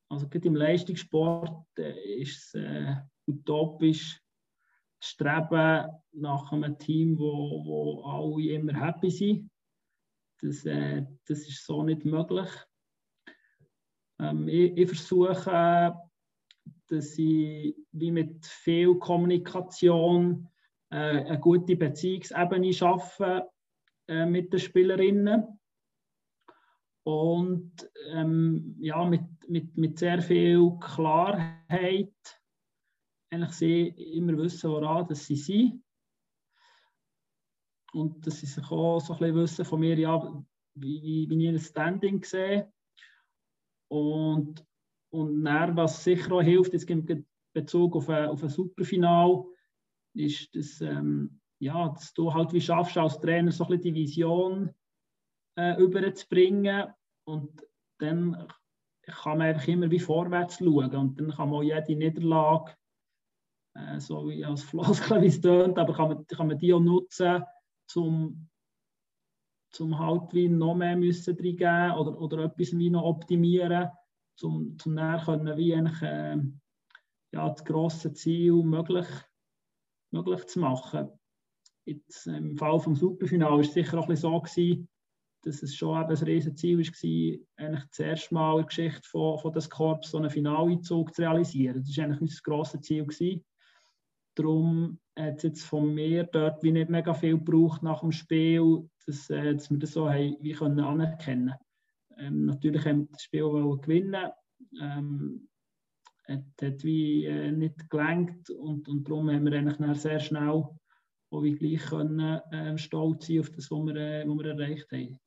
[0.10, 2.96] Also gerade im Leistungssport äh, ist es äh,
[3.28, 4.20] utopisch,
[5.00, 9.50] zu streben nach einem Team, wo, wo alle immer happy sind.
[10.42, 12.50] Das, äh, das ist so nicht möglich.
[14.20, 15.94] Ähm, ich, ich, versuche,
[16.88, 20.50] dass ich wie mit viel Kommunikation
[20.98, 23.50] eine gute Beziehungsebene schaffe
[24.08, 25.60] äh, mit den Spielerinnen.
[27.06, 32.14] Und ähm, ja, mit, mit, mit sehr viel Klarheit
[33.34, 35.84] eigentlich sie immer wissen, woran dass sie sind.
[37.94, 40.44] Und dass sie sich auch so ein bisschen wissen von mir, ja,
[40.76, 42.72] wie, wie ich ein Standing sehe.
[43.90, 44.66] Und,
[45.12, 49.46] und dann, was sicher auch hilft, jetzt in Bezug auf ein, auf ein Superfinal,
[50.14, 54.74] ist, dass, ähm, ja, dass du halt wie schaffst, als Trainer so ein die Vision
[55.58, 56.94] äh, überzubringen.
[57.26, 57.66] Und
[58.00, 58.48] dann
[59.04, 60.96] kann man einfach immer wie vorwärts schauen.
[60.96, 62.76] Und dann kann man jede Niederlage,
[63.76, 66.80] äh, so wie als Floskel, wie es tönt, aber kann man, kann man die auch
[66.80, 67.44] nutzen,
[67.96, 68.50] um
[69.72, 73.90] zum halt wie noch mehr müssen reingeben oder, oder etwas wie noch optimieren,
[74.44, 76.38] um näher können wie eigentlich, äh,
[77.34, 79.08] ja, das grosse Ziel möglich,
[80.14, 81.10] möglich zu machen.
[81.86, 84.88] Jetzt, äh, Im Fall des Superfinals war es sicher auch ein so, gewesen,
[85.44, 89.10] dass es schon eben ein riesen Ziel war, eigentlich das erste Mal in der Geschichte
[89.10, 91.84] von, von des Korps so einen Finaleinzug zu realisieren.
[91.84, 93.06] Das war eigentlich unser grosses Ziel.
[93.06, 93.44] Gewesen.
[94.36, 98.90] Darum hat es jetzt von mir dort wie nicht mega viel gebraucht nach dem Spiel,
[99.06, 101.54] dass, äh, dass wir das so haben, wie können anerkennen
[102.18, 103.44] ähm, Natürlich haben wir das Spiel
[103.82, 104.32] gewinnen.
[104.82, 105.50] Ähm,
[106.28, 111.42] hat, hat wie äh, nicht gelenkt und, und darum haben wir eigentlich sehr schnell auch
[111.42, 115.20] wie gleich können, äh, stolz sein auf das, was wir, äh, was wir erreicht haben.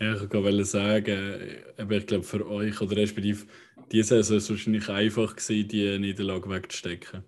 [0.00, 1.40] Ja, ich wollte sagen,
[1.78, 3.46] aber ich glaube für euch oder respektive
[3.92, 7.22] diese Saison ist es wahrscheinlich einfach gewesen, die Niederlage wegzustecken.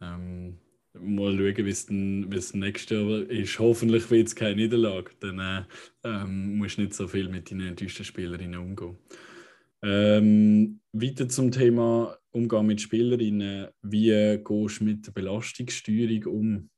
[0.00, 0.58] Ähm,
[0.94, 3.58] mal schauen, wie es, es nächstes Jahr ist.
[3.58, 5.62] Hoffentlich wird es keine Niederlage, dann äh,
[6.02, 8.98] ähm, musst du nicht so viel mit deinen enttäuschten Spielerinnen umgehen.
[9.82, 13.68] Ähm, weiter zum Thema Umgang mit Spielerinnen.
[13.82, 16.70] Wie gehst du mit der Belastungssteuerung um?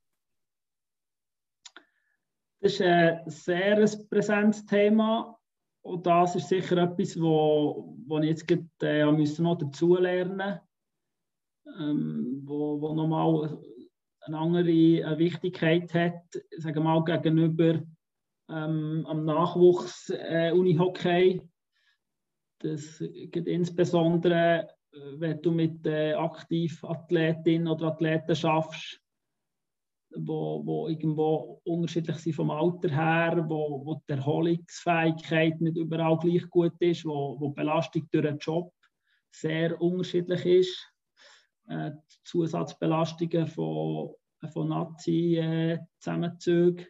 [2.61, 5.37] Das ist ein sehr präsentes Thema.
[5.85, 9.05] Und das ist sicher etwas, wo, wo ich jetzt gerade, äh,
[9.43, 10.61] noch dazulernen
[11.79, 13.59] ähm, wo, wo nochmal
[14.21, 16.23] eine andere eine Wichtigkeit hat,
[16.59, 17.83] sagen wir mal, gegenüber
[18.51, 21.43] ähm, am Nachwuchs äh, Unihockey.
[22.63, 29.03] Das geht insbesondere, äh, wenn du mit äh, Aktivathletinnen oder Athleten schaffst,
[30.15, 36.49] wo, wo irgendwo unterschiedlich sind vom Alter her, wo, wo die Erholungsfähigkeit nicht überall gleich
[36.51, 38.73] gut ist, wo, wo die Belastung durch den Job
[39.31, 40.89] sehr unterschiedlich ist.
[41.69, 41.91] Äh,
[42.25, 44.15] Zusatzbelastungen von,
[44.53, 46.87] von Nazi-Zusammenzügen.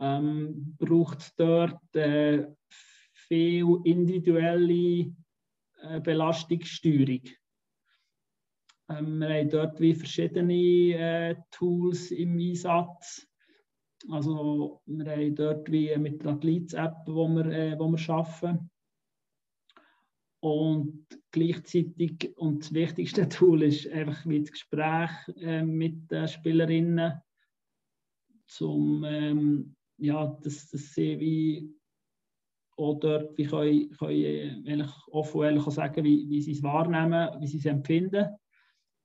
[0.00, 2.46] Ähm, braucht es dort äh,
[3.32, 5.10] viel individuelle
[5.80, 7.22] äh, Belastungssteuerung.
[8.90, 13.26] Ähm, wir haben dort wie verschiedene äh, Tools im Einsatz.
[14.10, 18.70] Also wir haben dort wie mit der Athletes-App, wo wir, äh, wo wir arbeiten.
[20.40, 27.14] Und gleichzeitig, und das wichtigste Tool ist einfach wie das Gespräch äh, mit den Spielerinnen,
[28.46, 31.81] zum, ähm, ja, dass, dass sie wie
[32.76, 37.58] dort wie können, können äh, offen ehrlich sagen, wie, wie sie es wahrnehmen, wie sie
[37.58, 38.26] es empfinden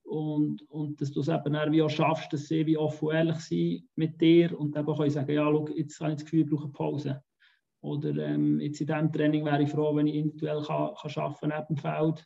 [0.07, 3.39] und, und dass du es eben auch, wie auch schaffst, dass sie wie offen ehrlich
[3.39, 6.49] sind mit dir und eben können sagen, ja, schau, jetzt habe ich das Gefühl, ich
[6.49, 7.23] brauche Pause.
[7.81, 11.49] Oder ähm, jetzt in diesem Training wäre ich froh, wenn ich individuell kann, kann arbeiten
[11.49, 12.25] neben dem Feld.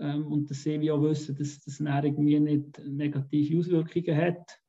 [0.00, 4.60] Ähm, und dass sie wie auch wissen, dass das irgendwie nicht negative Auswirkungen hat,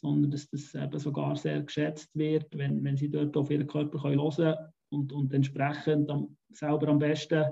[0.00, 4.02] sondern dass das eben sogar sehr geschätzt wird, wenn, wenn sie dort auf ihren Körper
[4.02, 4.56] hören können
[4.88, 7.44] und, und entsprechend am, selber am besten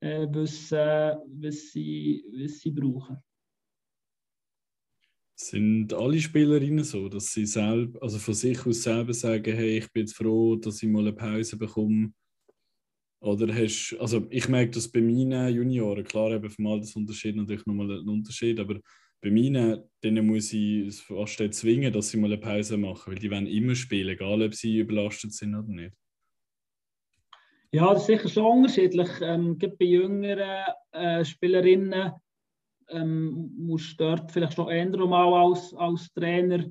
[0.00, 3.16] äh, wissen, was sie, was sie brauchen.
[5.36, 9.92] Sind alle Spielerinnen so, dass sie selber, also von sich aus selber sagen, hey, ich
[9.92, 12.12] bin jetzt froh, dass ich mal eine Pause bekomme?
[13.20, 17.90] Oder hast also ich merke das bei meinen Junioren, klar, eben vom Altersunterschied natürlich nochmal
[17.90, 18.78] ein Unterschied, aber
[19.24, 23.30] bei meinen, denen muss ich fast zwingen, dass sie mal eine Pause machen, weil die
[23.30, 25.94] wollen immer spielen, egal ob sie überlastet sind oder nicht.
[27.72, 29.08] Ja, das ist sicher schon unterschiedlich.
[29.22, 32.12] Ähm, bei jüngeren äh, Spielerinnen
[32.90, 36.66] ähm, musst du dort vielleicht noch eher mal als, als Trainer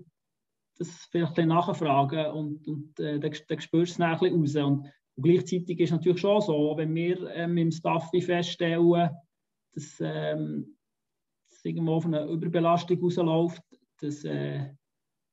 [0.78, 4.56] das vielleicht nachfragen und, und äh, dann, dann spürst du es ein raus.
[4.56, 4.86] Und,
[5.16, 9.10] und, gleichzeitig ist es natürlich schon so, wenn wir ähm, im Staff feststellen,
[9.74, 10.73] dass ähm, es
[11.64, 13.62] irgendwo auf eine Überbelastung rausläuft,
[14.00, 14.60] dass, äh,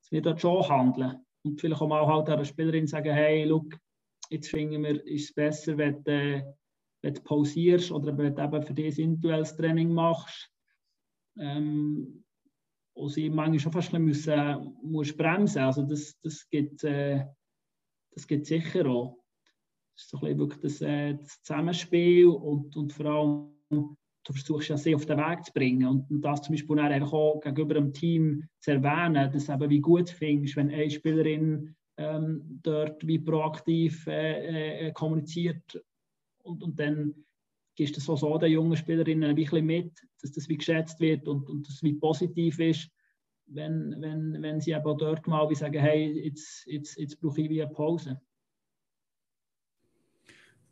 [0.00, 1.24] dass wir dort schon handeln.
[1.42, 3.76] Und vielleicht auch mal halt einer Spielerin sagen, hey, look,
[4.28, 6.42] jetzt finden wir, ist es besser, wenn du, äh,
[7.02, 10.50] wenn du pausierst oder wenn du eben für dich ein individuelles Training machst.
[11.38, 12.24] Ähm,
[12.92, 17.24] und sie manchmal schon fast ein bisschen müssen, muss bremsen Also das, das, gibt, äh,
[18.12, 19.16] das gibt sicher auch.
[19.94, 23.96] Das ist so ein bisschen wirklich das, äh, das Zusammenspiel und, und vor allem
[24.30, 26.92] du versuchst ja sie auf den Weg zu bringen und, und das zum Beispiel dann
[26.92, 31.74] einfach auch gegenüber dem Team zu erwähnen, dass eben wie gut findest, wenn eine Spielerin
[31.96, 35.82] ähm, dort wie proaktiv äh, äh, kommuniziert
[36.44, 37.14] und, und dann
[37.74, 41.26] gibst du so, so den jungen Spielerinnen ein bisschen mit, dass das wie geschätzt wird
[41.26, 42.88] und, und das wie positiv ist,
[43.46, 47.50] wenn, wenn, wenn sie aber dort mal wie sagen, hey, jetzt, jetzt, jetzt brauche ich
[47.50, 48.20] wie eine Pause.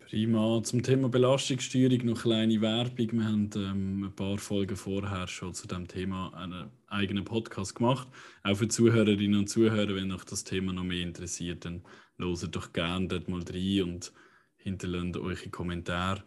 [0.08, 0.62] Prima.
[0.62, 3.12] Zum Thema Belastungssteuerung noch eine kleine Werbung.
[3.12, 8.08] Wir haben ähm, ein paar Folgen vorher schon zu dem Thema einen eigenen Podcast gemacht.
[8.42, 11.82] Auch für Zuhörerinnen und Zuhörer, wenn euch das Thema noch mehr interessiert, dann
[12.16, 14.12] loset doch gerne dort mal rein und
[14.56, 16.24] hinterlasst eure Kommentare.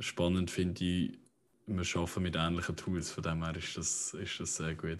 [0.00, 1.18] Spannend finde ich,
[1.66, 4.98] wir arbeiten mit ähnlichen Tools, von dem her ist das, ist das sehr gut.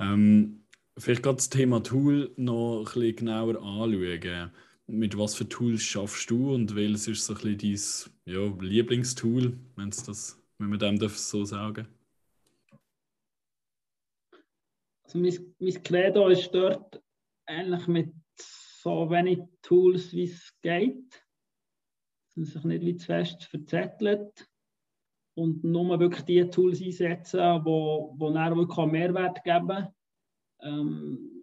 [0.00, 0.64] Ähm,
[0.98, 4.50] vielleicht gerade das Thema Tool noch ein bisschen genauer anschauen
[4.86, 9.58] mit was für Tools schaffst du und welches ist so ein bisschen dein ja, Lieblingstool,
[10.04, 11.86] das, wenn man dem darf so sagen
[15.14, 17.02] also mein, mein Credo ist dort
[17.46, 21.24] eigentlich mit so wenig Tools, wie es geht.
[22.34, 24.48] Dass sich nicht wie zu fest verzettelt
[25.34, 29.88] und nur wirklich die Tools einsetzen, die wo, wo wirklich Mehrwert geben.
[30.60, 31.41] Ähm,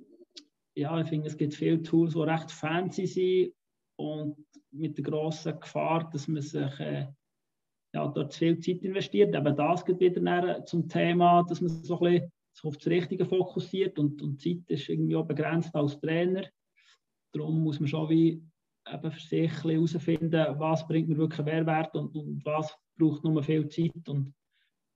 [0.79, 3.53] ja, ich finde, es gibt viele Tools, die recht fancy sind
[3.97, 4.37] und
[4.71, 7.07] mit der grossen Gefahr, dass man sich äh,
[7.93, 9.35] ja, dort viel Zeit investiert.
[9.35, 12.31] Aber das geht wieder zum Thema, dass man so ein bisschen
[12.63, 16.43] auf das Richtige fokussiert und, und Zeit ist irgendwie auch begrenzt als Trainer.
[17.33, 18.43] Darum muss man schon wie
[18.91, 23.67] eben für sich herausfinden, was bringt mir wirklich Mehrwert und, und was braucht nur viel
[23.69, 24.33] Zeit und,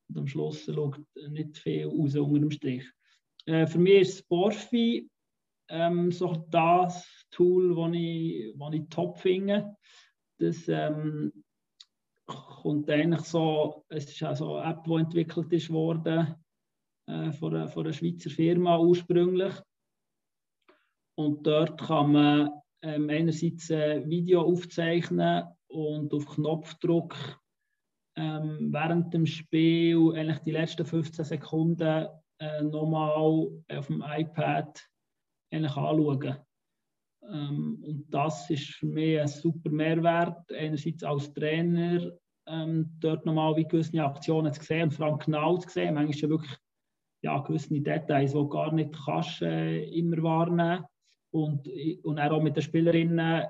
[0.10, 2.86] und am Schluss schaut nicht viel raus unter dem Strich.
[3.46, 5.10] Äh, für mich ist Sporfi
[5.74, 9.76] ähm, so das Tool, das ich, das ich top finde.
[10.40, 11.44] Das ähm,
[12.26, 16.36] kommt eigentlich so, es ist also eine App, die entwickelt ist worden
[17.08, 19.54] äh, von, einer, von einer Schweizer Firma ursprünglich.
[21.16, 22.50] Und dort kann man
[22.84, 27.16] ähm, einerseits ein Video aufzeichnen und auf Knopfdruck
[28.16, 32.08] ähm, während dem Spiel eigentlich die letzten 15 Sekunden
[32.40, 33.10] äh, nochmal
[33.70, 34.93] auf dem iPad
[35.54, 36.36] eigentlich anschauen.
[37.30, 42.12] Ähm, und das ist für mich ein super Mehrwert, einerseits als Trainer,
[42.48, 45.94] ähm, dort nochmal wie gewisse Aktionen zu sehen und vor allem genau zu sehen.
[45.94, 46.58] Manchmal ja wirklich
[47.24, 50.86] ja, gewisse Details, die gar nicht kannst, äh, immer wahrnehmen
[51.32, 51.70] und,
[52.04, 53.46] und auch mit den Spielerinnen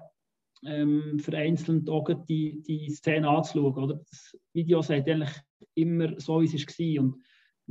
[0.66, 3.76] ähm, vereinzelt auch die, die Szene anzuschauen.
[3.76, 3.96] Oder?
[4.10, 5.36] Das Video sagt eigentlich
[5.74, 7.13] immer so, wie es war.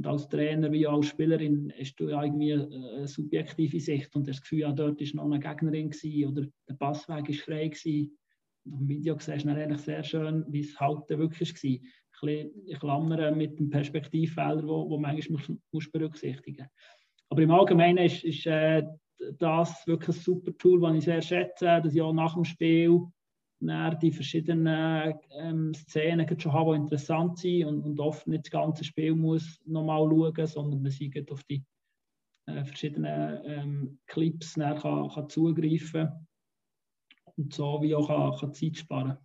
[0.03, 4.41] Und als Trainer wie als Spielerin hast du ja irgendwie eine subjektive Sicht und das
[4.41, 7.69] Gefühl, ja, dort war noch eine Gegnerin gewesen, oder der Passweg war frei.
[7.69, 8.19] Gewesen.
[8.65, 11.71] Im Video siehst du eigentlich sehr schön, wie es halt wirklich war.
[11.71, 16.67] Ein bisschen Klammern mit dem Perspektivfehler, wo, wo manchmal musst berücksichtigen
[17.29, 18.83] Aber im Allgemeinen ist, ist äh,
[19.39, 23.03] das wirklich ein super Tool, das ich sehr schätze, dass ich auch nach dem Spiel
[24.01, 28.85] die verschiedenen ähm, Szenen schon haben, die interessant sind und, und oft nicht das ganze
[28.85, 31.65] Spiel muss nochmal schauen, sondern man sieht auf die
[32.47, 36.27] äh, verschiedenen ähm, Clips kann, kann zugreifen
[37.37, 39.19] und so wie auch kann, kann Zeit sparen.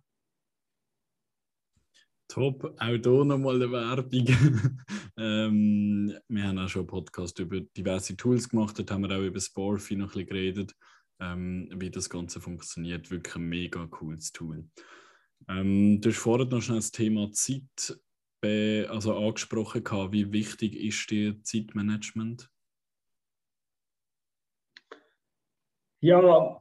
[2.28, 4.26] Top, auch hier nochmal eine Werbung.
[5.16, 9.22] ähm, wir haben auch schon einen Podcast über diverse Tools gemacht, dort haben wir auch
[9.22, 10.76] über Sporfi noch ein bisschen geredet
[11.20, 13.10] ähm, wie das Ganze funktioniert.
[13.10, 14.68] Wirklich ein mega cooles Tool.
[15.48, 17.98] Ähm, du hast vorhin noch schnell das Thema Zeit
[18.40, 19.82] also angesprochen.
[19.82, 20.12] Gehabt.
[20.12, 22.48] Wie wichtig ist dir Zeitmanagement?
[26.00, 26.56] Ja,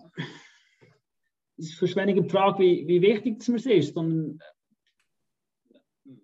[1.58, 4.40] es ist weniger die Frage, wie, wie wichtig es mir ist, sondern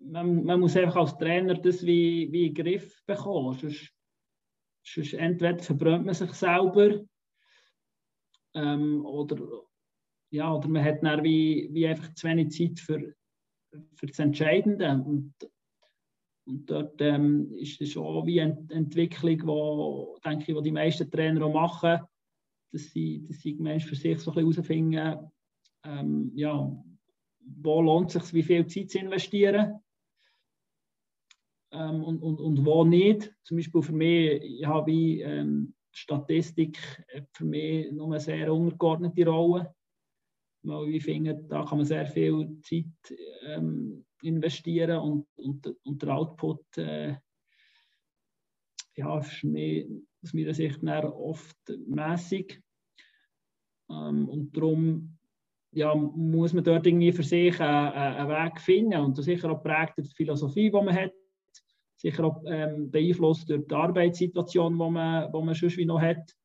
[0.00, 3.56] man, man, muss einfach als Trainer das wie, wie in den Griff bekommen.
[3.56, 3.94] Sonst
[4.84, 7.04] sonst entweder verbrennt man sich selber
[8.54, 9.36] ähm, oder,
[10.30, 13.14] ja, oder man hat dann wie, wie einfach zu wenig Zeit für,
[13.94, 14.90] für das Entscheidende.
[14.90, 15.34] Und,
[16.46, 21.10] und dort ähm, ist es schon wie eine Entwicklung, wo, denke ich, wo die meisten
[21.10, 22.00] Trainer auch machen,
[22.72, 25.30] dass sie, dass sie für sich so ein bisschen herausfinden,
[25.84, 26.84] ähm, ja,
[27.62, 29.80] wo lohnt es sich, wie viel Zeit zu investieren
[31.72, 33.34] ähm, und, und, und wo nicht.
[33.44, 36.78] Zum Beispiel für mich, ich habe ähm, Statistik
[37.32, 39.74] für mich nur eine sehr untergeordnete Rolle.
[40.62, 43.16] Weil ich finde, da kann man sehr viel Zeit
[43.46, 47.16] ähm, investieren und, und, und der Output äh,
[48.96, 49.86] ja, ist mich
[50.22, 52.60] aus meiner Sicht oft mäßig.
[53.90, 55.18] Ähm, und darum
[55.72, 59.00] ja, muss man dort irgendwie für sich einen, einen Weg finden.
[59.00, 61.12] Und sicher auch prägt die Philosophie, die man hat,
[62.04, 66.36] sicher auch ähm, beeinflusst durch die Arbeitssituation, die man, die man sonst wie noch hat.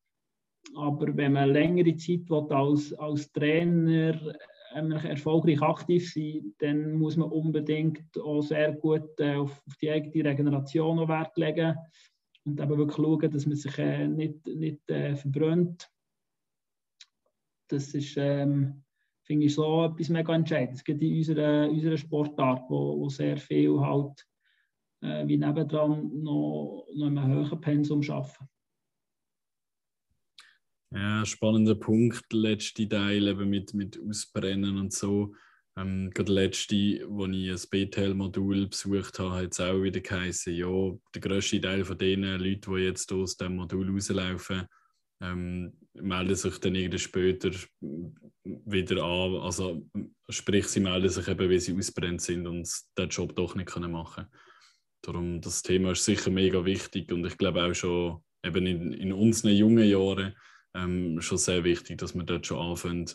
[0.74, 4.18] Aber wenn man längere Zeit als, als Trainer
[4.74, 9.90] ähm, erfolgreich aktiv sein dann muss man unbedingt auch sehr gut äh, auf, auf, die
[9.90, 11.76] eigene Regeneration Wert legen
[12.44, 15.90] und eben wirklich schauen, dass man sich äh, nicht, nicht äh, verbrennt.
[17.68, 18.82] Das ist, ähm,
[19.24, 20.76] finde ich, so etwas mega entscheidend.
[20.76, 24.26] Es gibt in unserer, unserer Sportart, wo, wo sehr viel halt
[25.02, 28.48] äh, wie nebendran noch, noch in einem höheren Pensum arbeiten.
[30.92, 35.34] Ja, spannender Punkt, letzte Teil eben mit, mit Ausbrennen und so.
[35.76, 36.74] Ähm, gerade letzte,
[37.08, 40.68] wo ich ein BTL-Modul besucht habe, hat es auch wieder geheißen, ja,
[41.14, 44.66] der grösste Teil von den Leuten, die jetzt aus dem Modul rauslaufen,
[45.22, 47.50] ähm, melden sich dann irgendwie später
[48.42, 49.36] wieder an.
[49.36, 49.86] Also
[50.28, 53.92] sprich, sie melden sich eben, weil sie ausbrennt sind und den Job doch nicht können
[53.92, 54.49] machen können.
[55.02, 59.12] Darum, das Thema ist sicher mega wichtig und ich glaube auch schon eben in, in
[59.12, 60.36] unseren jungen Jahren
[60.74, 63.10] ähm, schon sehr wichtig, dass wir dort schon anfangen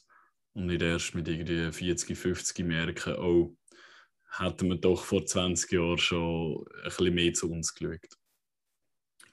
[0.53, 3.55] und nicht erst mit irgendwie 40, 50 merken, oh,
[4.37, 8.09] hätten wir doch vor 20 Jahren schon ein bisschen mehr zu uns geschaut.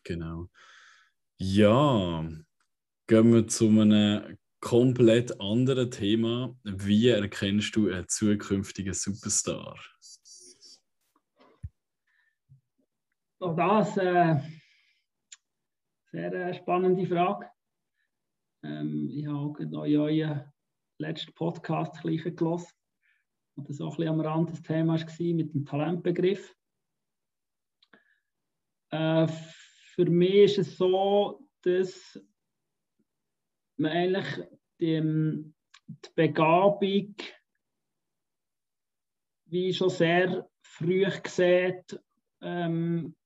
[0.04, 0.48] Genau.
[1.38, 2.28] Ja,
[3.06, 6.56] gehen wir zu einem komplett anderen Thema.
[6.62, 9.76] Wie erkennst du einen zukünftigen Superstar?
[13.42, 14.36] Auch das äh,
[16.12, 17.50] sehr äh, spannende Frage.
[18.62, 20.44] Ähm, ich habe auch in euren
[20.98, 22.68] letzten Podcast gleich gelesen,
[23.56, 26.54] wo das auch ein bisschen am Rand des Themas war mit dem Talentbegriff.
[28.90, 32.20] Äh, für mich ist es so, dass
[33.76, 35.00] man eigentlich die,
[35.88, 37.16] die Begabung
[39.46, 42.00] wie schon sehr früh sieht,
[42.40, 43.16] ähm,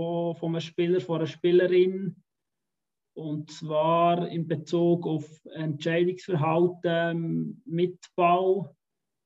[0.00, 2.16] von, von einem Spieler, von einer Spielerin.
[3.14, 8.74] Und zwar in Bezug auf Entscheidungsverhalten mit Ball,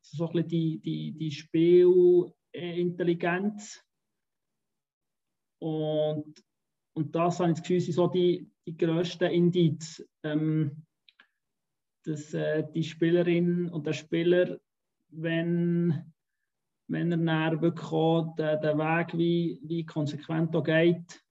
[0.03, 3.81] so ein bisschen die, die, die Spielintelligenz.
[5.63, 6.43] Und,
[6.97, 10.85] und das habe ich das Gefühl, sind so die, die grössten Indizien, ähm,
[12.05, 14.59] dass äh, die Spielerin und der Spieler,
[15.11, 16.13] wenn
[16.89, 21.25] wenn er dann wirklich auch den, den Weg wie, wie konsequent geht,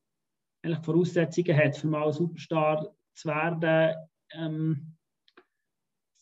[0.63, 3.95] eigentlich Voraussetzungen hat, für mal ein Superstar zu werden.
[4.31, 4.95] Ähm,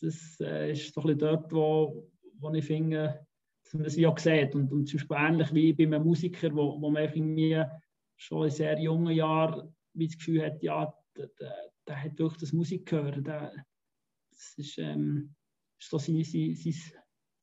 [0.01, 2.09] das äh, ist so ein bisschen dort, wo,
[2.39, 3.25] wo ich finde,
[3.63, 4.55] dass man das auch sieht.
[4.55, 7.63] Und, und zum Beispiel ähnlich wie bei einem Musiker, wo, wo man irgendwie
[8.17, 12.39] schon in sehr jungen Jahren wie das Gefühl hat, ja, der, der, der hat wirklich
[12.39, 13.25] das Musik gehört.
[13.25, 13.53] Der,
[14.31, 15.35] das ist, ähm,
[15.79, 16.73] ist so sein, sein, sein,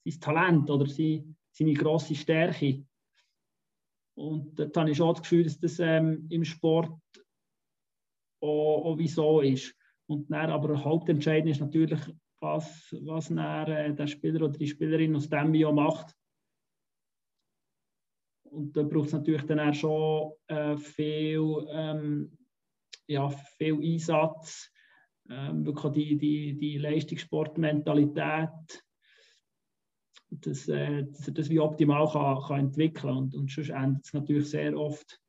[0.05, 2.85] sein Talent oder sein, seine grosse Stärke.
[4.17, 7.01] Und dort habe ich schon das Gefühl, dass das ähm, im Sport
[8.41, 9.75] auch, auch wieso ist.
[10.07, 12.01] Und dann aber hauptentscheidend ist natürlich,
[12.41, 16.15] was, was dann, äh, der Spieler oder die Spielerin aus dem Bio macht.
[18.51, 22.39] Und da braucht es natürlich dann auch schon äh, viel, ähm,
[23.07, 24.73] ja, viel Einsatz,
[25.29, 28.49] ähm, wirklich die, die, die Leistungssportmentalität,
[30.31, 33.17] dass, äh, er das wie optimal kann, kann entwickeln kann.
[33.19, 35.21] Und, und sonst endet es natürlich sehr oft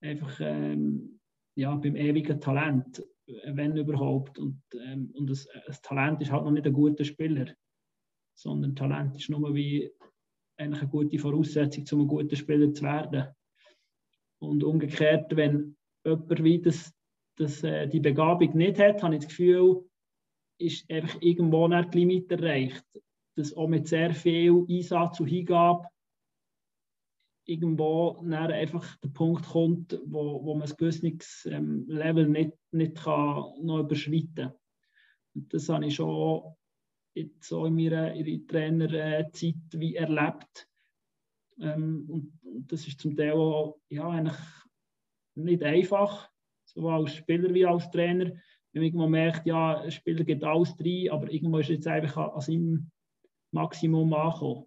[0.00, 1.20] einfach ähm,
[1.54, 3.04] ja, beim ewigen Talent,
[3.46, 4.38] wenn überhaupt.
[4.38, 7.52] Und, ähm, und das, das, Talent ist halt noch nicht ein guter Spieler,
[8.34, 9.90] sondern Talent ist nur wie
[10.56, 13.28] eigentlich eine gute Voraussetzung, um ein guter Spieler zu werden.
[14.38, 16.94] Und umgekehrt, wenn jemand wie das,
[17.36, 19.84] das, äh, die Begabung nicht hat, habe ich das Gefühl,
[20.58, 22.84] ist einfach irgendwo nicht die Limite erreicht
[23.36, 25.86] dass auch mit sehr viel Einsatz und Hingabe
[27.50, 33.44] irgendwo einfach der Punkt kommt, wo, wo man ein gewisses ähm, Level nicht, nicht kann
[33.62, 34.54] noch überschreiten kann.
[35.34, 36.54] Das habe ich schon
[37.14, 40.68] jetzt so in meiner, in meiner Trainerzeit wie erlebt.
[41.60, 44.38] Ähm, und, das ist zum Teil auch ja, eigentlich
[45.34, 46.30] nicht einfach,
[46.64, 48.32] sowohl als Spieler wie als Trainer.
[48.72, 52.40] Wenn man merkt, ja, ein Spieler geht alles rein, aber irgendwo ist jetzt einfach an
[52.40, 52.90] seinem
[53.52, 54.66] Maximum angekommen.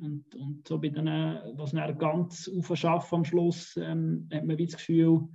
[0.00, 4.66] Und, und so bei denen, was dann ganz aufschaffen am Schluss, ähm, hat man wie
[4.66, 5.28] das Gefühl,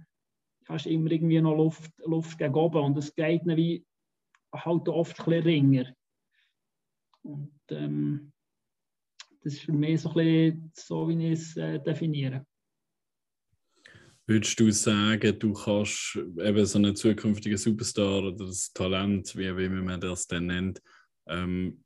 [0.68, 3.86] hast immer irgendwie noch Luft, Luft gegen oben und es geht dann wie
[4.54, 5.96] halt oft ein bisschen ringer.
[7.24, 8.32] Und ähm,
[9.44, 12.46] das ist für mich so, ein bisschen so wie ich es äh, definiere.
[14.28, 19.70] Würdest du sagen, du kannst eben so einen zukünftigen Superstar oder das Talent, wie, wie
[19.70, 20.82] man das dann nennt,
[21.28, 21.85] ähm,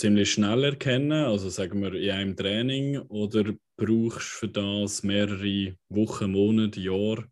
[0.00, 5.76] ziemlich schnell erkennen, also sagen wir in einem Training, oder brauchst du für das mehrere
[5.90, 7.30] Wochen, Monate, Jahre?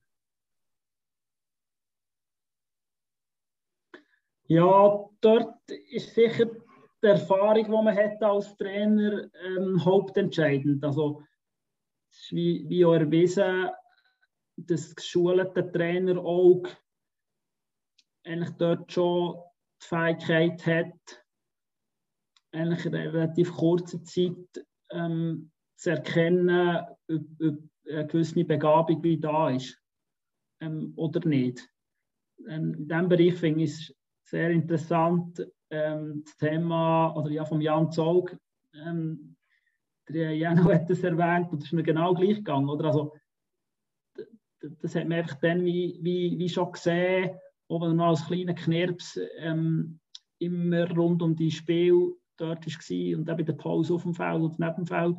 [4.49, 6.47] Ja, dort ist sicher
[7.03, 10.85] die Erfahrung, die man hat als Trainer, ähm, hauptentscheidend.
[10.85, 11.23] Also,
[12.31, 13.71] wie, wie auch erwiesen,
[14.57, 16.65] dass geschulte Trainer auch
[18.25, 19.39] eigentlich dort schon
[19.81, 21.25] die Fähigkeit hat,
[22.53, 27.59] eigentlich in relativ kurzen Zeit ähm, zu erkennen, ob, ob,
[27.91, 29.81] eine gewisse Begabung wie da ist
[30.61, 31.67] ähm, oder nicht.
[32.47, 33.95] Ähm, in diesem Bereich finde ich es
[34.25, 38.37] sehr interessant, ähm, das Thema oder ja, vom Jan Zolg,
[38.75, 39.37] ähm,
[40.09, 42.69] der Jano hat das erwähnt und das ist mir genau gleich gegangen.
[42.69, 42.87] Oder?
[42.87, 43.15] Also,
[44.61, 47.39] das hat man dann wie, wie, wie schon gesehen,
[47.69, 50.01] ob noch als kleiner Knirps ähm,
[50.39, 54.59] immer rund um die Spiel dort war und bei der Pause auf dem Feld und
[54.59, 55.17] neben dem Feld.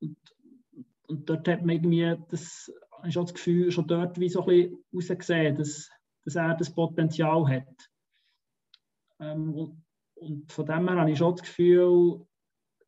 [0.00, 0.16] Und,
[1.08, 2.72] und dort hat man irgendwie das,
[3.04, 5.90] ich das Gefühl, schon dort wie so ein bisschen rausgesehen, dass,
[6.24, 7.90] dass er das Potenzial hat.
[9.20, 9.84] Ähm, und,
[10.14, 12.26] und, von dem her habe ich schon das Gefühl,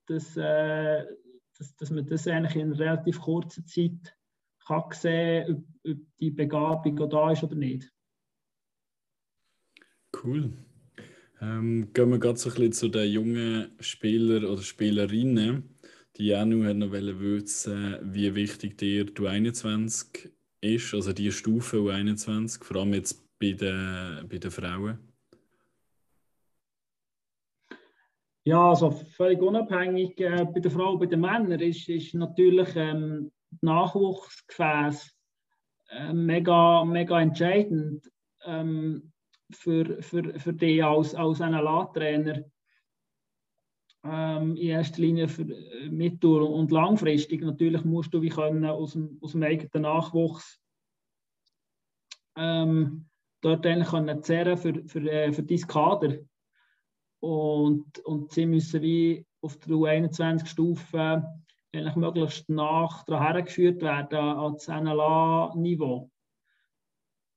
[0.06, 1.06] dass, äh,
[1.59, 4.16] dass, dass man das eigentlich in relativ kurzer Zeit
[4.66, 7.90] kann sehen, ob, ob die Begabung da ist oder nicht.
[10.22, 10.52] Cool.
[11.41, 15.78] Ähm, gehen wir gerade so ein bisschen zu den jungen Spielern oder Spielerinnen.
[16.16, 22.64] Die Janu hat noch wissen, wie wichtig dir du 21 ist, also die Stufe U21,
[22.64, 24.99] vor allem jetzt bei den, bei den Frauen.
[28.45, 33.30] Ja, also völlig unabhängig äh, bei den Frauen, bei den Männern ist, ist natürlich ähm,
[33.61, 35.14] Nachwuchsgefäß
[35.91, 38.11] äh, mega, mega entscheidend.
[38.45, 39.12] Ähm,
[39.51, 42.44] für, für, für dich als, als NLA-Trainer?
[44.05, 47.42] Ähm, in erster Linie für äh, mittel- und langfristig.
[47.42, 50.61] Natürlich musst du wie können aus dem, aus dem eigenen Nachwuchs
[52.36, 53.09] ähm,
[53.40, 56.18] dort eigentlich können zehren für, für, äh, für dein Kader.
[57.20, 61.24] Und, und sie müssen wie auf der U21-Stufe
[61.72, 66.11] eigentlich möglichst nach daran hergeführt werden ans NLA-Niveau.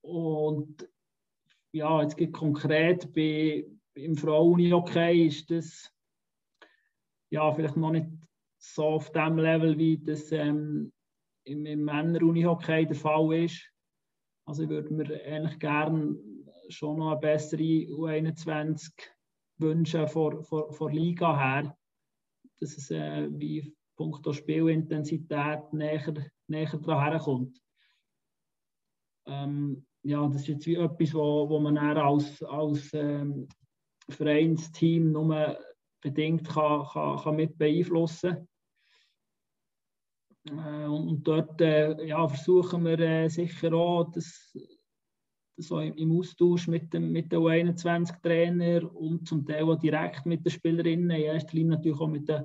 [0.02, 0.88] Und
[1.72, 5.90] ja, jetzt geht konkret bei, im Frauen-Hockey ist das
[7.30, 8.08] ja vielleicht noch nicht
[8.58, 10.92] so auf dem Level, wie das ähm,
[11.44, 13.68] im, im Männer-Unihockey der Fall ist.
[14.46, 16.16] Also ich würde mir eigentlich gerne
[16.68, 18.92] schon noch eine bessere U21
[19.58, 21.76] wünschen vor, vor, vor Liga her,
[22.60, 26.14] dass es äh, wie punkto Spielintensität näher,
[26.48, 27.54] näher daran.
[29.26, 33.48] Ähm, ja, das ist jetzt wie etwas, wo, wo man als, als ähm,
[34.08, 35.58] Vereinsteam nur
[36.00, 38.48] bedingt kann, kann, kann mit beeinflussen
[40.48, 44.52] äh, und dort äh, ja, versuchen wir äh, sicher auch, dass,
[45.56, 50.50] so im Austausch mit dem, mit den U21-Trainer und zum Teil auch direkt mit den
[50.50, 52.44] Spielerinnen, in erster Linie natürlich auch mit den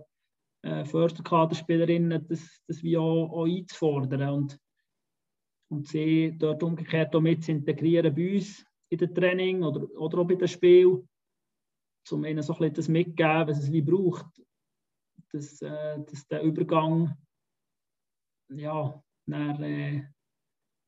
[0.64, 4.30] äh, Förderkaderspielerinnen, das, das wie auch, auch einzufordern.
[4.30, 4.60] Und
[5.70, 10.20] und sie dort umgekehrt auch mit zu integrieren bei uns in den Training oder, oder
[10.20, 11.07] auch bei den Spiel,
[12.09, 14.26] um ihnen so ein das mitzugeben, was es wie braucht,
[15.32, 17.18] dass, äh, dass der Übergang
[18.49, 20.03] ja, dann, äh,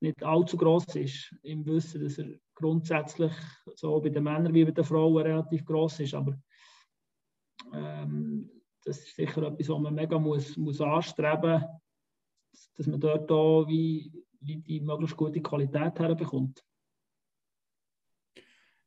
[0.02, 3.34] nicht allzu groß ist, im Wissen, dass er grundsätzlich
[3.76, 6.40] so bei den Männern wie bei den Frauen relativ groß ist, aber
[7.74, 8.50] ähm,
[8.86, 11.62] das ist sicher etwas, was man mega muss, muss anstreben
[12.52, 16.64] muss, dass man dort auch wie die möglichst gute Qualität herbekommt.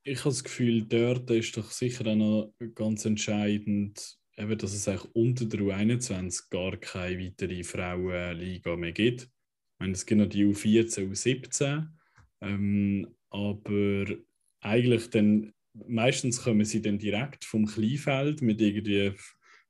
[0.05, 4.88] Ich habe das Gefühl, dort ist doch sicher auch noch ganz entscheidend, eben, dass es
[4.88, 9.22] eigentlich unter der U21 gar keine weitere Frauenliga mehr gibt.
[9.22, 9.28] Ich
[9.78, 11.86] meine, es gibt noch die U14, U17,
[12.40, 14.07] ähm, aber
[14.61, 19.14] eigentlich dann, meistens kommen sie dann direkt vom Kleinfeld mit irgendwie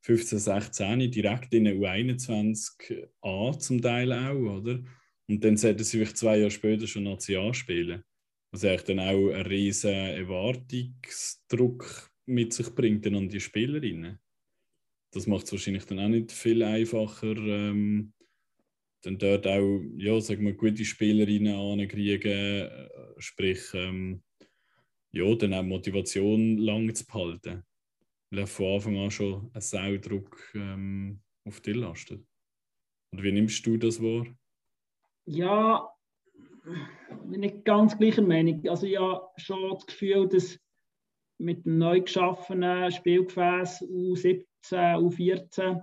[0.01, 4.83] 15, 16 direkt in eine U21 an zum Teil auch, oder?
[5.33, 8.05] Und dann sollten sie vielleicht zwei Jahre später schon Nazi spielen.
[8.51, 14.19] Was eigentlich dann auch einen riesen Erwartungsdruck mit sich bringt dann an die Spielerinnen.
[15.11, 18.13] Das macht es wahrscheinlich dann auch nicht viel einfacher, ähm,
[19.01, 24.23] dann dort auch, ja, sagen wir, gute Spielerinnen ankriegen, äh, sprich, ähm,
[25.13, 27.63] ja, dann auch Motivation lang zu behalten.
[28.31, 32.23] Weil von Anfang an schon ein Saudruck ähm, auf dich lastet.
[33.13, 34.27] Und wie nimmst du das wahr?
[35.25, 35.93] Ja,
[37.25, 38.67] bin nicht ganz gleicher Meinung.
[38.69, 40.59] Also habe schon das Gefühl, dass
[41.39, 44.39] mit dem neu geschaffenen Spielgefäß U17,
[44.71, 45.81] U14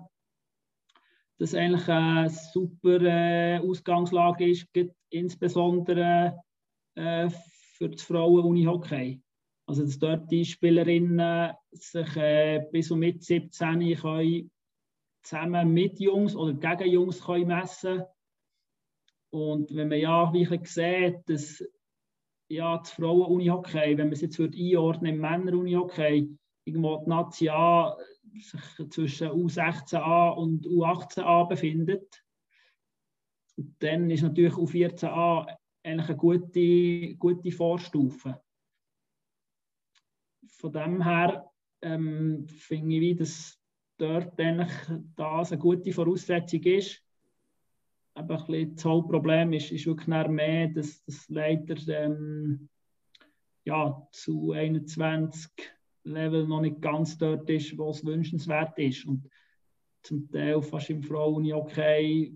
[1.40, 4.68] das eigentlich eine super äh, Ausgangslage ist,
[5.10, 6.38] insbesondere
[6.96, 9.22] äh, für das Frauen-Uni-Hockey.
[9.66, 14.52] Also dass dort die Spielerinnen sich äh, bis und mit 17 können
[15.24, 18.04] zusammen mit Jungs oder gegen Jungs können messen
[19.32, 21.64] Und wenn man ja wirklich sieht, dass
[22.50, 27.96] ja, das Frauen-Uni-Hockey, wenn man es jetzt einordnen im Männer-Uni-Hockey, irgendwo die Nazi A
[28.34, 32.24] sich zwischen U16a und U18a befindet,
[33.80, 38.42] dann ist natürlich U14a eigentlich eine gute, gute Vorstufe.
[40.48, 41.50] Von dem her
[41.82, 43.60] ähm, finde ich, dass
[43.98, 44.72] dort eigentlich
[45.16, 47.04] das eine gute Voraussetzung ist.
[48.20, 52.68] Aber ein das Hauptproblem ist, ist wirklich mehr, dass das leider ähm,
[53.64, 55.50] ja, zu 21
[56.04, 59.06] Level noch nicht ganz dort ist, wo es wünschenswert ist.
[59.06, 59.30] Und
[60.04, 62.36] zum Teil fast im Frauen okay,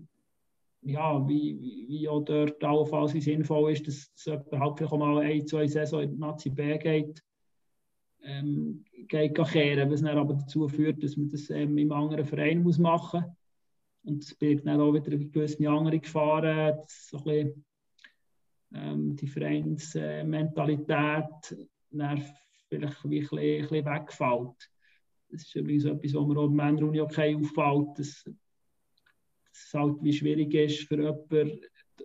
[0.80, 5.66] ja, wie, wie auch dort allenfalls sinnvoll ist, dass es halt vielleicht mal ein, zwei
[5.66, 7.22] Saison in die Nazi B geht,
[8.22, 12.62] ähm, geht kehren, was dann aber dazu führt, dass man das ähm, im anderen Verein
[12.62, 13.43] muss machen muss.
[14.04, 17.64] Und das birgt dann auch wieder eine gewisse andere Gefahren, so ein bisschen,
[18.74, 21.56] ähm, die Vereinsmentalität
[22.68, 24.70] vielleicht wie ein bisschen, ein bisschen wegfällt.
[25.30, 29.96] Das ist übrigens etwas, was mir auch im Männeruni okay auffällt, dass, dass es halt
[30.02, 31.60] wie schwierig ist für jemanden,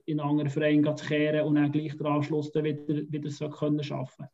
[0.06, 3.84] in einen anderen Verein zu kehren und dann gleich den Anschluss wieder, wieder so können
[3.84, 4.28] schaffen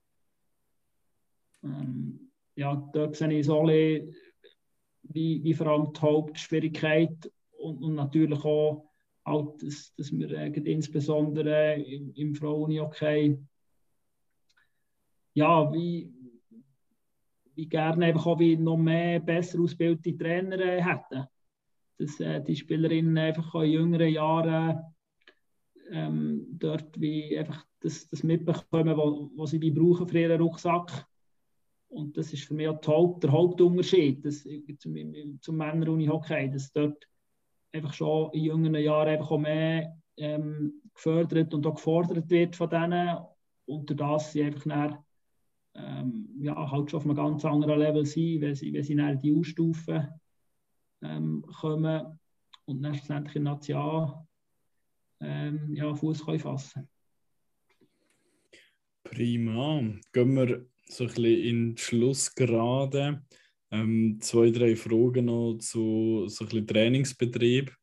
[1.63, 7.31] ähm, Ja, dort sehe ich so wie, wie vor allem die Hauptschwierigkeit
[7.65, 8.89] und, und natürlich auch,
[9.25, 13.39] halt, dass, dass wir äh, insbesondere im, im Frauen-Hockey
[15.33, 16.13] ja, wie,
[17.55, 21.25] wie gerne einfach auch wie noch mehr besser ausgebildete Trainer äh, hätten.
[21.97, 24.81] Dass äh, die Spielerinnen einfach in jüngeren Jahren
[25.91, 28.97] ähm, dort wie einfach das, das mitbekommen,
[29.35, 31.05] was sie wie brauchen für ihren Rucksack.
[31.89, 34.47] Und das ist für mich auch Haupt, der Hauptunterschied das,
[34.79, 34.95] zum,
[35.39, 37.07] zum Männer-Uni-Hockey, dass dort
[37.75, 42.69] einfach schon in jüngeren Jahren einfach auch mehr ähm, gefördert und auch gefordert wird von
[42.69, 43.17] denen.
[43.67, 44.97] Durch das sie einfach dann
[45.75, 49.21] ähm, ja, halt schon auf einem ganz anderen Level sein, wenn sie, wenn sie in
[49.21, 50.19] die U-Stufe
[51.01, 52.19] ähm, kommen
[52.65, 54.13] und dann schlussendlich in Nation
[55.19, 56.87] ähm, ja, Fuß fassen
[59.03, 59.81] Prima.
[60.13, 63.23] Gehen wir so ein bisschen in die Schlussgerade.
[63.75, 67.75] Ähm, zwei, drei Fragen noch zu so ein Trainingsbetrieb.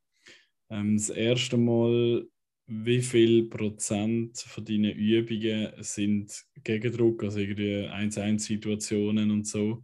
[0.71, 2.27] Ähm, das erste Mal,
[2.67, 6.33] wie viel Prozent von deinen Übungen sind
[6.65, 9.83] Gegendruck, also irgendwie 1-1-Situationen und so?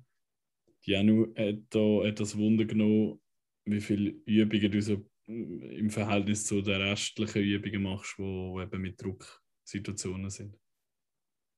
[0.82, 3.20] Janu hat da etwas Wunder genommen,
[3.66, 9.02] wie viele Übungen du so im Verhältnis zu den restlichen Übungen machst, die eben mit
[9.02, 10.56] Drucksituationen sind.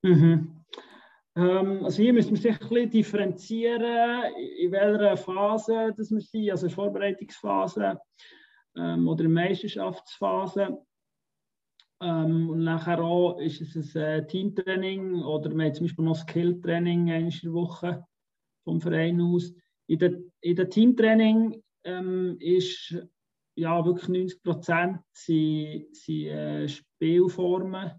[0.03, 0.65] Mhm.
[1.37, 6.51] Ähm, also hier müssen wir sich ein bisschen differenzieren, in welcher Phase das wir sind,
[6.51, 8.01] also Vorbereitungsphase
[8.77, 10.79] ähm, oder Meisterschaftsphase.
[12.03, 16.17] Ähm, und nachher auch ist es ein äh, Teamtraining oder wir haben zum Beispiel noch
[16.17, 18.05] Skilltraining eine Woche
[18.65, 19.53] vom Verein aus.
[19.87, 22.97] In der, in der Teamtraining ähm, ist
[23.55, 27.93] ja wirklich 90 Prozent sind, sind äh, Spielformen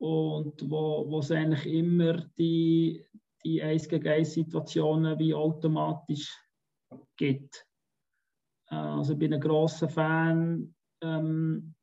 [0.00, 3.04] und wo, wo es eigentlich immer die,
[3.44, 6.34] die 1 gegen 1 Situationen wie automatisch
[7.16, 7.66] gibt.
[8.70, 11.74] Äh, also ich bin ein grosser Fan ähm,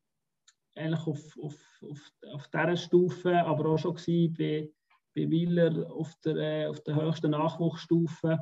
[0.75, 3.95] eigentlich auf, auf, auf, auf dieser Stufe, aber auch schon
[4.35, 4.71] bei,
[5.15, 8.39] bei Wieler auf der, äh, auf der höchsten Nachwuchsstufe.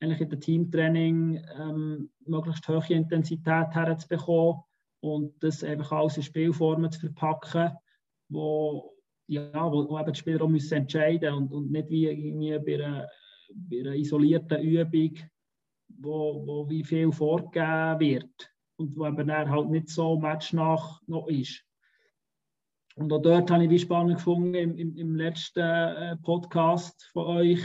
[0.00, 4.62] eigentlich in der Teamtraining ähm, möglichst hohe Intensität herzubekommen
[5.00, 7.76] und das einfach alles in Spielformen zu verpacken,
[8.28, 8.94] wo,
[9.28, 12.84] ja, wo, wo eben die Spieler auch müssen entscheiden und, und nicht wie irgendwie bei
[12.84, 13.08] einer,
[13.54, 15.18] bei einer isolierten Übung,
[15.88, 21.28] wo, wo wie viel vorgegeben wird und wo eben dann halt nicht so matchnach noch
[21.28, 21.62] ist.
[22.96, 27.26] Und auch dort habe ich wie spannend gefunden im, im, im letzten äh, Podcast von
[27.26, 27.60] euch,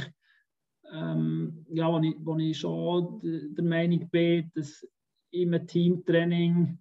[0.93, 3.21] ähm, ja, wo ich, wo ich schon
[3.55, 4.85] der Meinung bin, dass
[5.31, 6.77] im Teamtraining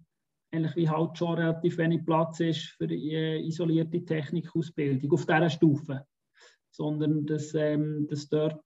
[0.51, 3.13] eigentlich wie halt schon relativ wenig Platz ist für die
[3.47, 6.05] isolierte Technikausbildung auf dieser Stufe.
[6.71, 8.63] Sondern dass, ähm, dass dort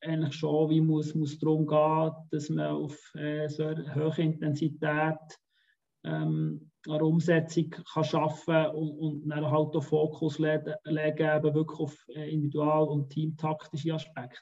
[0.00, 5.18] eigentlich schon wie muss, muss darum gehen, dass man auf äh, so hohe Intensität
[6.04, 12.08] ähm, eine Umsetzung kann schaffen und, und dann halt auch Fokus legen, eben wirklich auf
[12.08, 14.40] äh, individual- und teamtaktische Aspekte.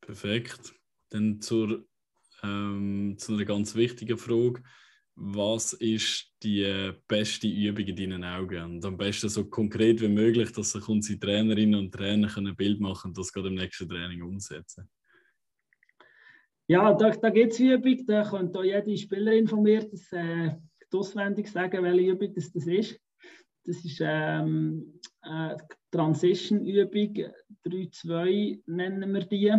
[0.00, 0.74] Perfekt.
[1.10, 1.86] Dann zur,
[2.42, 4.62] ähm, zu einer ganz wichtigen Frage.
[5.14, 8.62] Was ist die beste Übung in deinen Augen?
[8.62, 12.80] Und am besten so konkret wie möglich, dass sich unsere Trainerinnen und Trainer ein Bild
[12.80, 14.90] machen und das gerade im nächsten Training umsetzen.
[16.68, 20.56] Ja, da, da gibt es Übung, da könnte auch jede Spielerin von mir das, äh,
[20.92, 23.00] auswendig sagen, welche Übung das, das ist.
[23.64, 25.56] Das ist ähm, äh,
[25.90, 27.32] Transition-Übung,
[27.64, 29.52] 3-2 nennen wir die.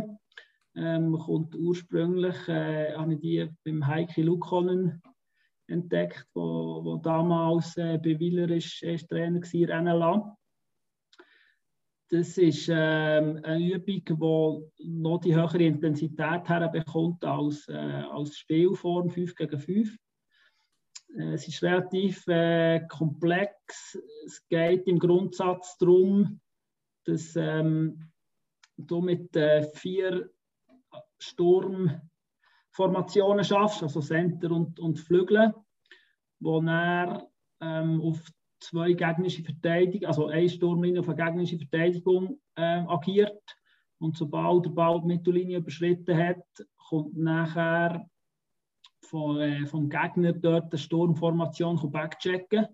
[0.80, 5.02] Ähm, kommt ursprünglich, äh, habe ich die beim Heike Lukonen
[5.68, 10.38] entdeckt, wo, wo damals äh, bei Willer ist, ist Trainer war, NLA.
[12.10, 19.10] Das ist ähm, eine Übung, die noch die höhere Intensität herbekommt als, äh, als Spielform
[19.10, 19.98] 5 gegen 5.
[21.18, 23.98] Äh, es ist relativ äh, komplex.
[24.26, 26.40] Es geht im Grundsatz darum,
[27.06, 28.12] dass ähm,
[28.78, 30.30] du mit äh, vier
[31.20, 35.54] Sturmformationen schaffst, also Center und, und Flügel,
[36.40, 37.28] wo er
[37.62, 43.42] ähm, auf zwei gegnerische Verteidigung, also eine Sturmlinie auf eine gegnerische Verteidigung ähm, agiert.
[44.00, 46.46] Und sobald der Ball die Mittellinie überschritten hat,
[46.90, 48.08] kommt nachher
[49.02, 52.68] von, äh, vom Gegner dort eine Sturmformation backchecken.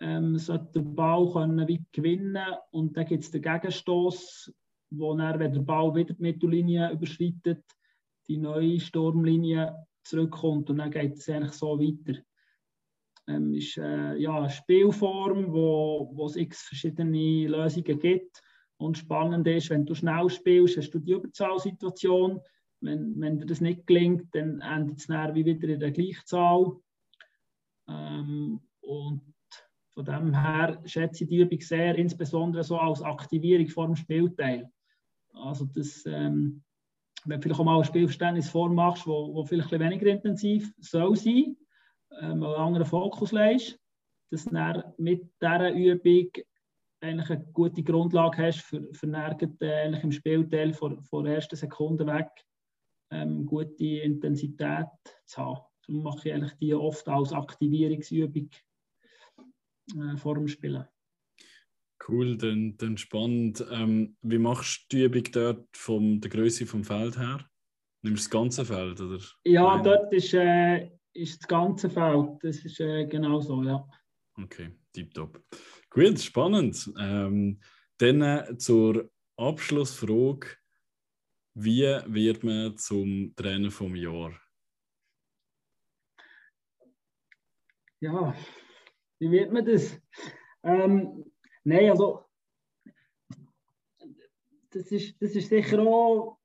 [0.00, 4.52] Ähm, sollte der Ball können wie gewinnen und dann gibt es den Gegenstoß
[4.90, 7.64] wo er, wenn der Ball wieder die Mittellinie überschreitet,
[8.28, 12.20] die neue Sturmlinie zurückkommt und dann geht es eigentlich so weiter.
[13.28, 18.40] Ähm, ist äh, ja, eine Spielform, wo, wo es x verschiedene Lösungen gibt.
[18.78, 22.40] Und spannend ist, wenn du schnell spielst, hast du die Überzahlsituation.
[22.80, 26.76] Wenn, wenn dir das nicht gelingt, dann endet es dann wie wieder in der Gleichzahl.
[27.88, 29.22] Ähm, und
[29.94, 34.70] von dem her schätze ich die Übung sehr, insbesondere so als Aktivierung vor dem Spielteil.
[35.36, 36.62] Also das, ähm,
[37.24, 41.16] wenn du vielleicht auch mal ein Spielverständnis vormachst, wo, wo vielleicht ein weniger intensiv soll
[41.16, 41.56] sein,
[42.20, 43.78] ähm, einen anderen Fokus legst,
[44.30, 46.30] dass du mit dieser Übung
[47.00, 51.56] eigentlich eine gute Grundlage hast, für, für dann, äh, im Spielteil von, von der ersten
[51.56, 52.30] Sekunde weg
[53.10, 54.86] ähm, gute Intensität
[55.26, 55.60] zu haben.
[55.86, 58.50] Darum mache ich eigentlich die oft als Aktivierungsübung
[59.96, 60.86] äh, vor dem Spielen.
[62.06, 63.64] Cool, dann, dann spannend.
[63.70, 67.48] Ähm, wie machst du die Übung dort von der Größe vom Feld her?
[68.02, 69.00] Nimmst du das ganze Feld?
[69.00, 69.18] Oder?
[69.44, 69.84] Ja, Nein.
[69.84, 72.28] dort ist, äh, ist das ganze Feld.
[72.42, 73.84] Das ist äh, genau so, ja.
[74.34, 75.42] Okay, tipptopp.
[75.90, 76.92] Gut, spannend.
[76.98, 77.60] Ähm,
[77.98, 80.48] dann äh, zur Abschlussfrage.
[81.54, 84.38] Wie wird man zum Trainer vom Jahr?
[88.00, 88.34] Ja,
[89.18, 89.98] wie wird man das?
[90.62, 91.24] Ähm,
[91.66, 92.24] Nein, also
[94.70, 96.38] das ist, das ist sicher auch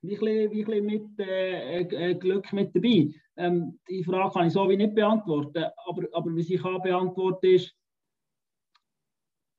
[0.00, 3.14] wie ein bisschen, mit äh, äh, Glück mit dabei.
[3.36, 7.46] Ähm, die Frage kann ich so wie nicht beantworten, aber, aber was ich kann beantworten
[7.46, 7.72] ist,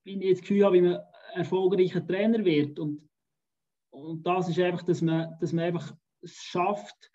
[0.04, 1.00] wie ich das Gefühl habe, wie man
[1.34, 2.78] erfolgreicher Trainer wird.
[2.78, 3.10] Und,
[3.92, 7.10] und das ist einfach, dass man, dass man einfach es schafft,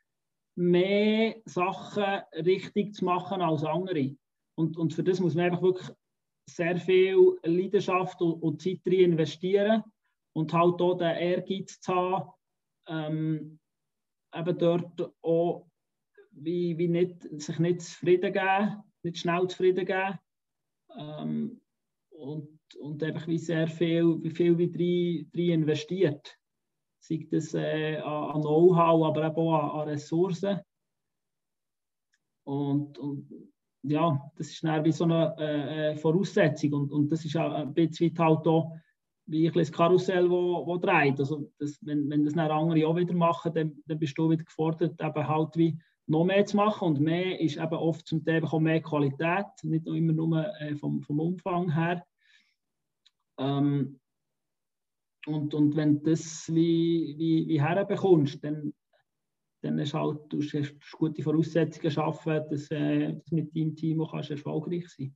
[0.55, 4.17] mehr Sachen richtig zu machen als andere.
[4.55, 5.91] Und, und für das muss man einfach wirklich
[6.49, 9.83] sehr viel Leidenschaft und, und Zeit rein investieren
[10.35, 12.31] und halt auch den Ehrgeiz zu haben,
[12.89, 13.59] ähm,
[14.35, 15.67] eben dort auch
[16.31, 20.19] wie, wie nicht, sich nicht zufrieden geben, nicht schnell zufrieden geben
[20.97, 21.61] ähm,
[22.11, 26.37] und, und einfach wie sehr viel, wie viel wie rein, investiert.
[27.01, 30.61] Sei das äh, an Know-how, aber eben auch an, an Ressourcen.
[32.45, 33.53] Und, und
[33.83, 37.75] ja, das ist wie so eine äh, äh, Voraussetzung und, und das ist auch ein
[37.75, 38.77] bisschen halt auch
[39.27, 41.21] wie ein das Karussell, wo, wo dreht.
[41.21, 44.45] Also das, wenn, wenn das dann andere auch wieder machen, dann, dann bist du wieder
[44.45, 46.89] gefordert, eben halt wie noch mehr zu machen.
[46.89, 51.03] Und mehr ist eben oft zum Teil auch mehr Qualität, nicht immer nur äh, vom,
[51.03, 52.05] vom Umfang her.
[53.39, 54.01] Ähm,
[55.27, 58.73] und, und wenn du das wie, wie, wie herbekommst, dann,
[59.61, 64.31] dann hast halt, du hast gute Voraussetzungen schaffen, dass, äh, mit deinem Team auch kannst
[64.31, 65.15] erfolgreich sein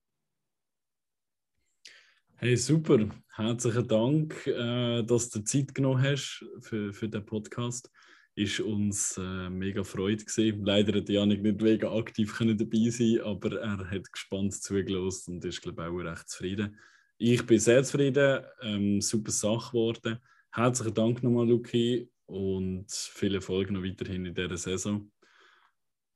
[2.44, 3.08] Hey, super.
[3.36, 7.88] Herzlichen Dank, äh, dass du Zeit genommen hast für, für den Podcast.
[8.34, 10.64] Ist uns äh, mega Freude gewesen.
[10.64, 15.62] Leider hat Janik nicht mega aktiv dabei sein, aber er hat gespannt zugelassen und ist
[15.62, 16.76] glaube ich auch recht zufrieden.
[17.16, 20.18] Ich bin sehr zufrieden, ähm, super Sache geworden.
[20.50, 25.12] Herzlichen Dank nochmal, Luki, und viel Erfolg noch weiterhin in dieser Saison.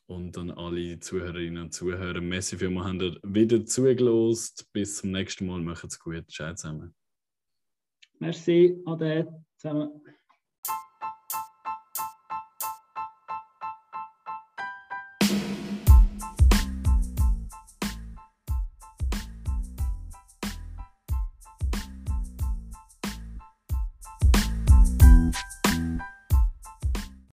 [0.08, 4.72] Und an alle Zuhörerinnen und Zuhörer, merci vielmals, haben wieder zugelost.
[4.72, 6.30] Bis zum nächsten Mal, macht's gut.
[6.30, 6.94] Ciao zusammen.
[8.18, 10.00] Merci, Ade zusammen.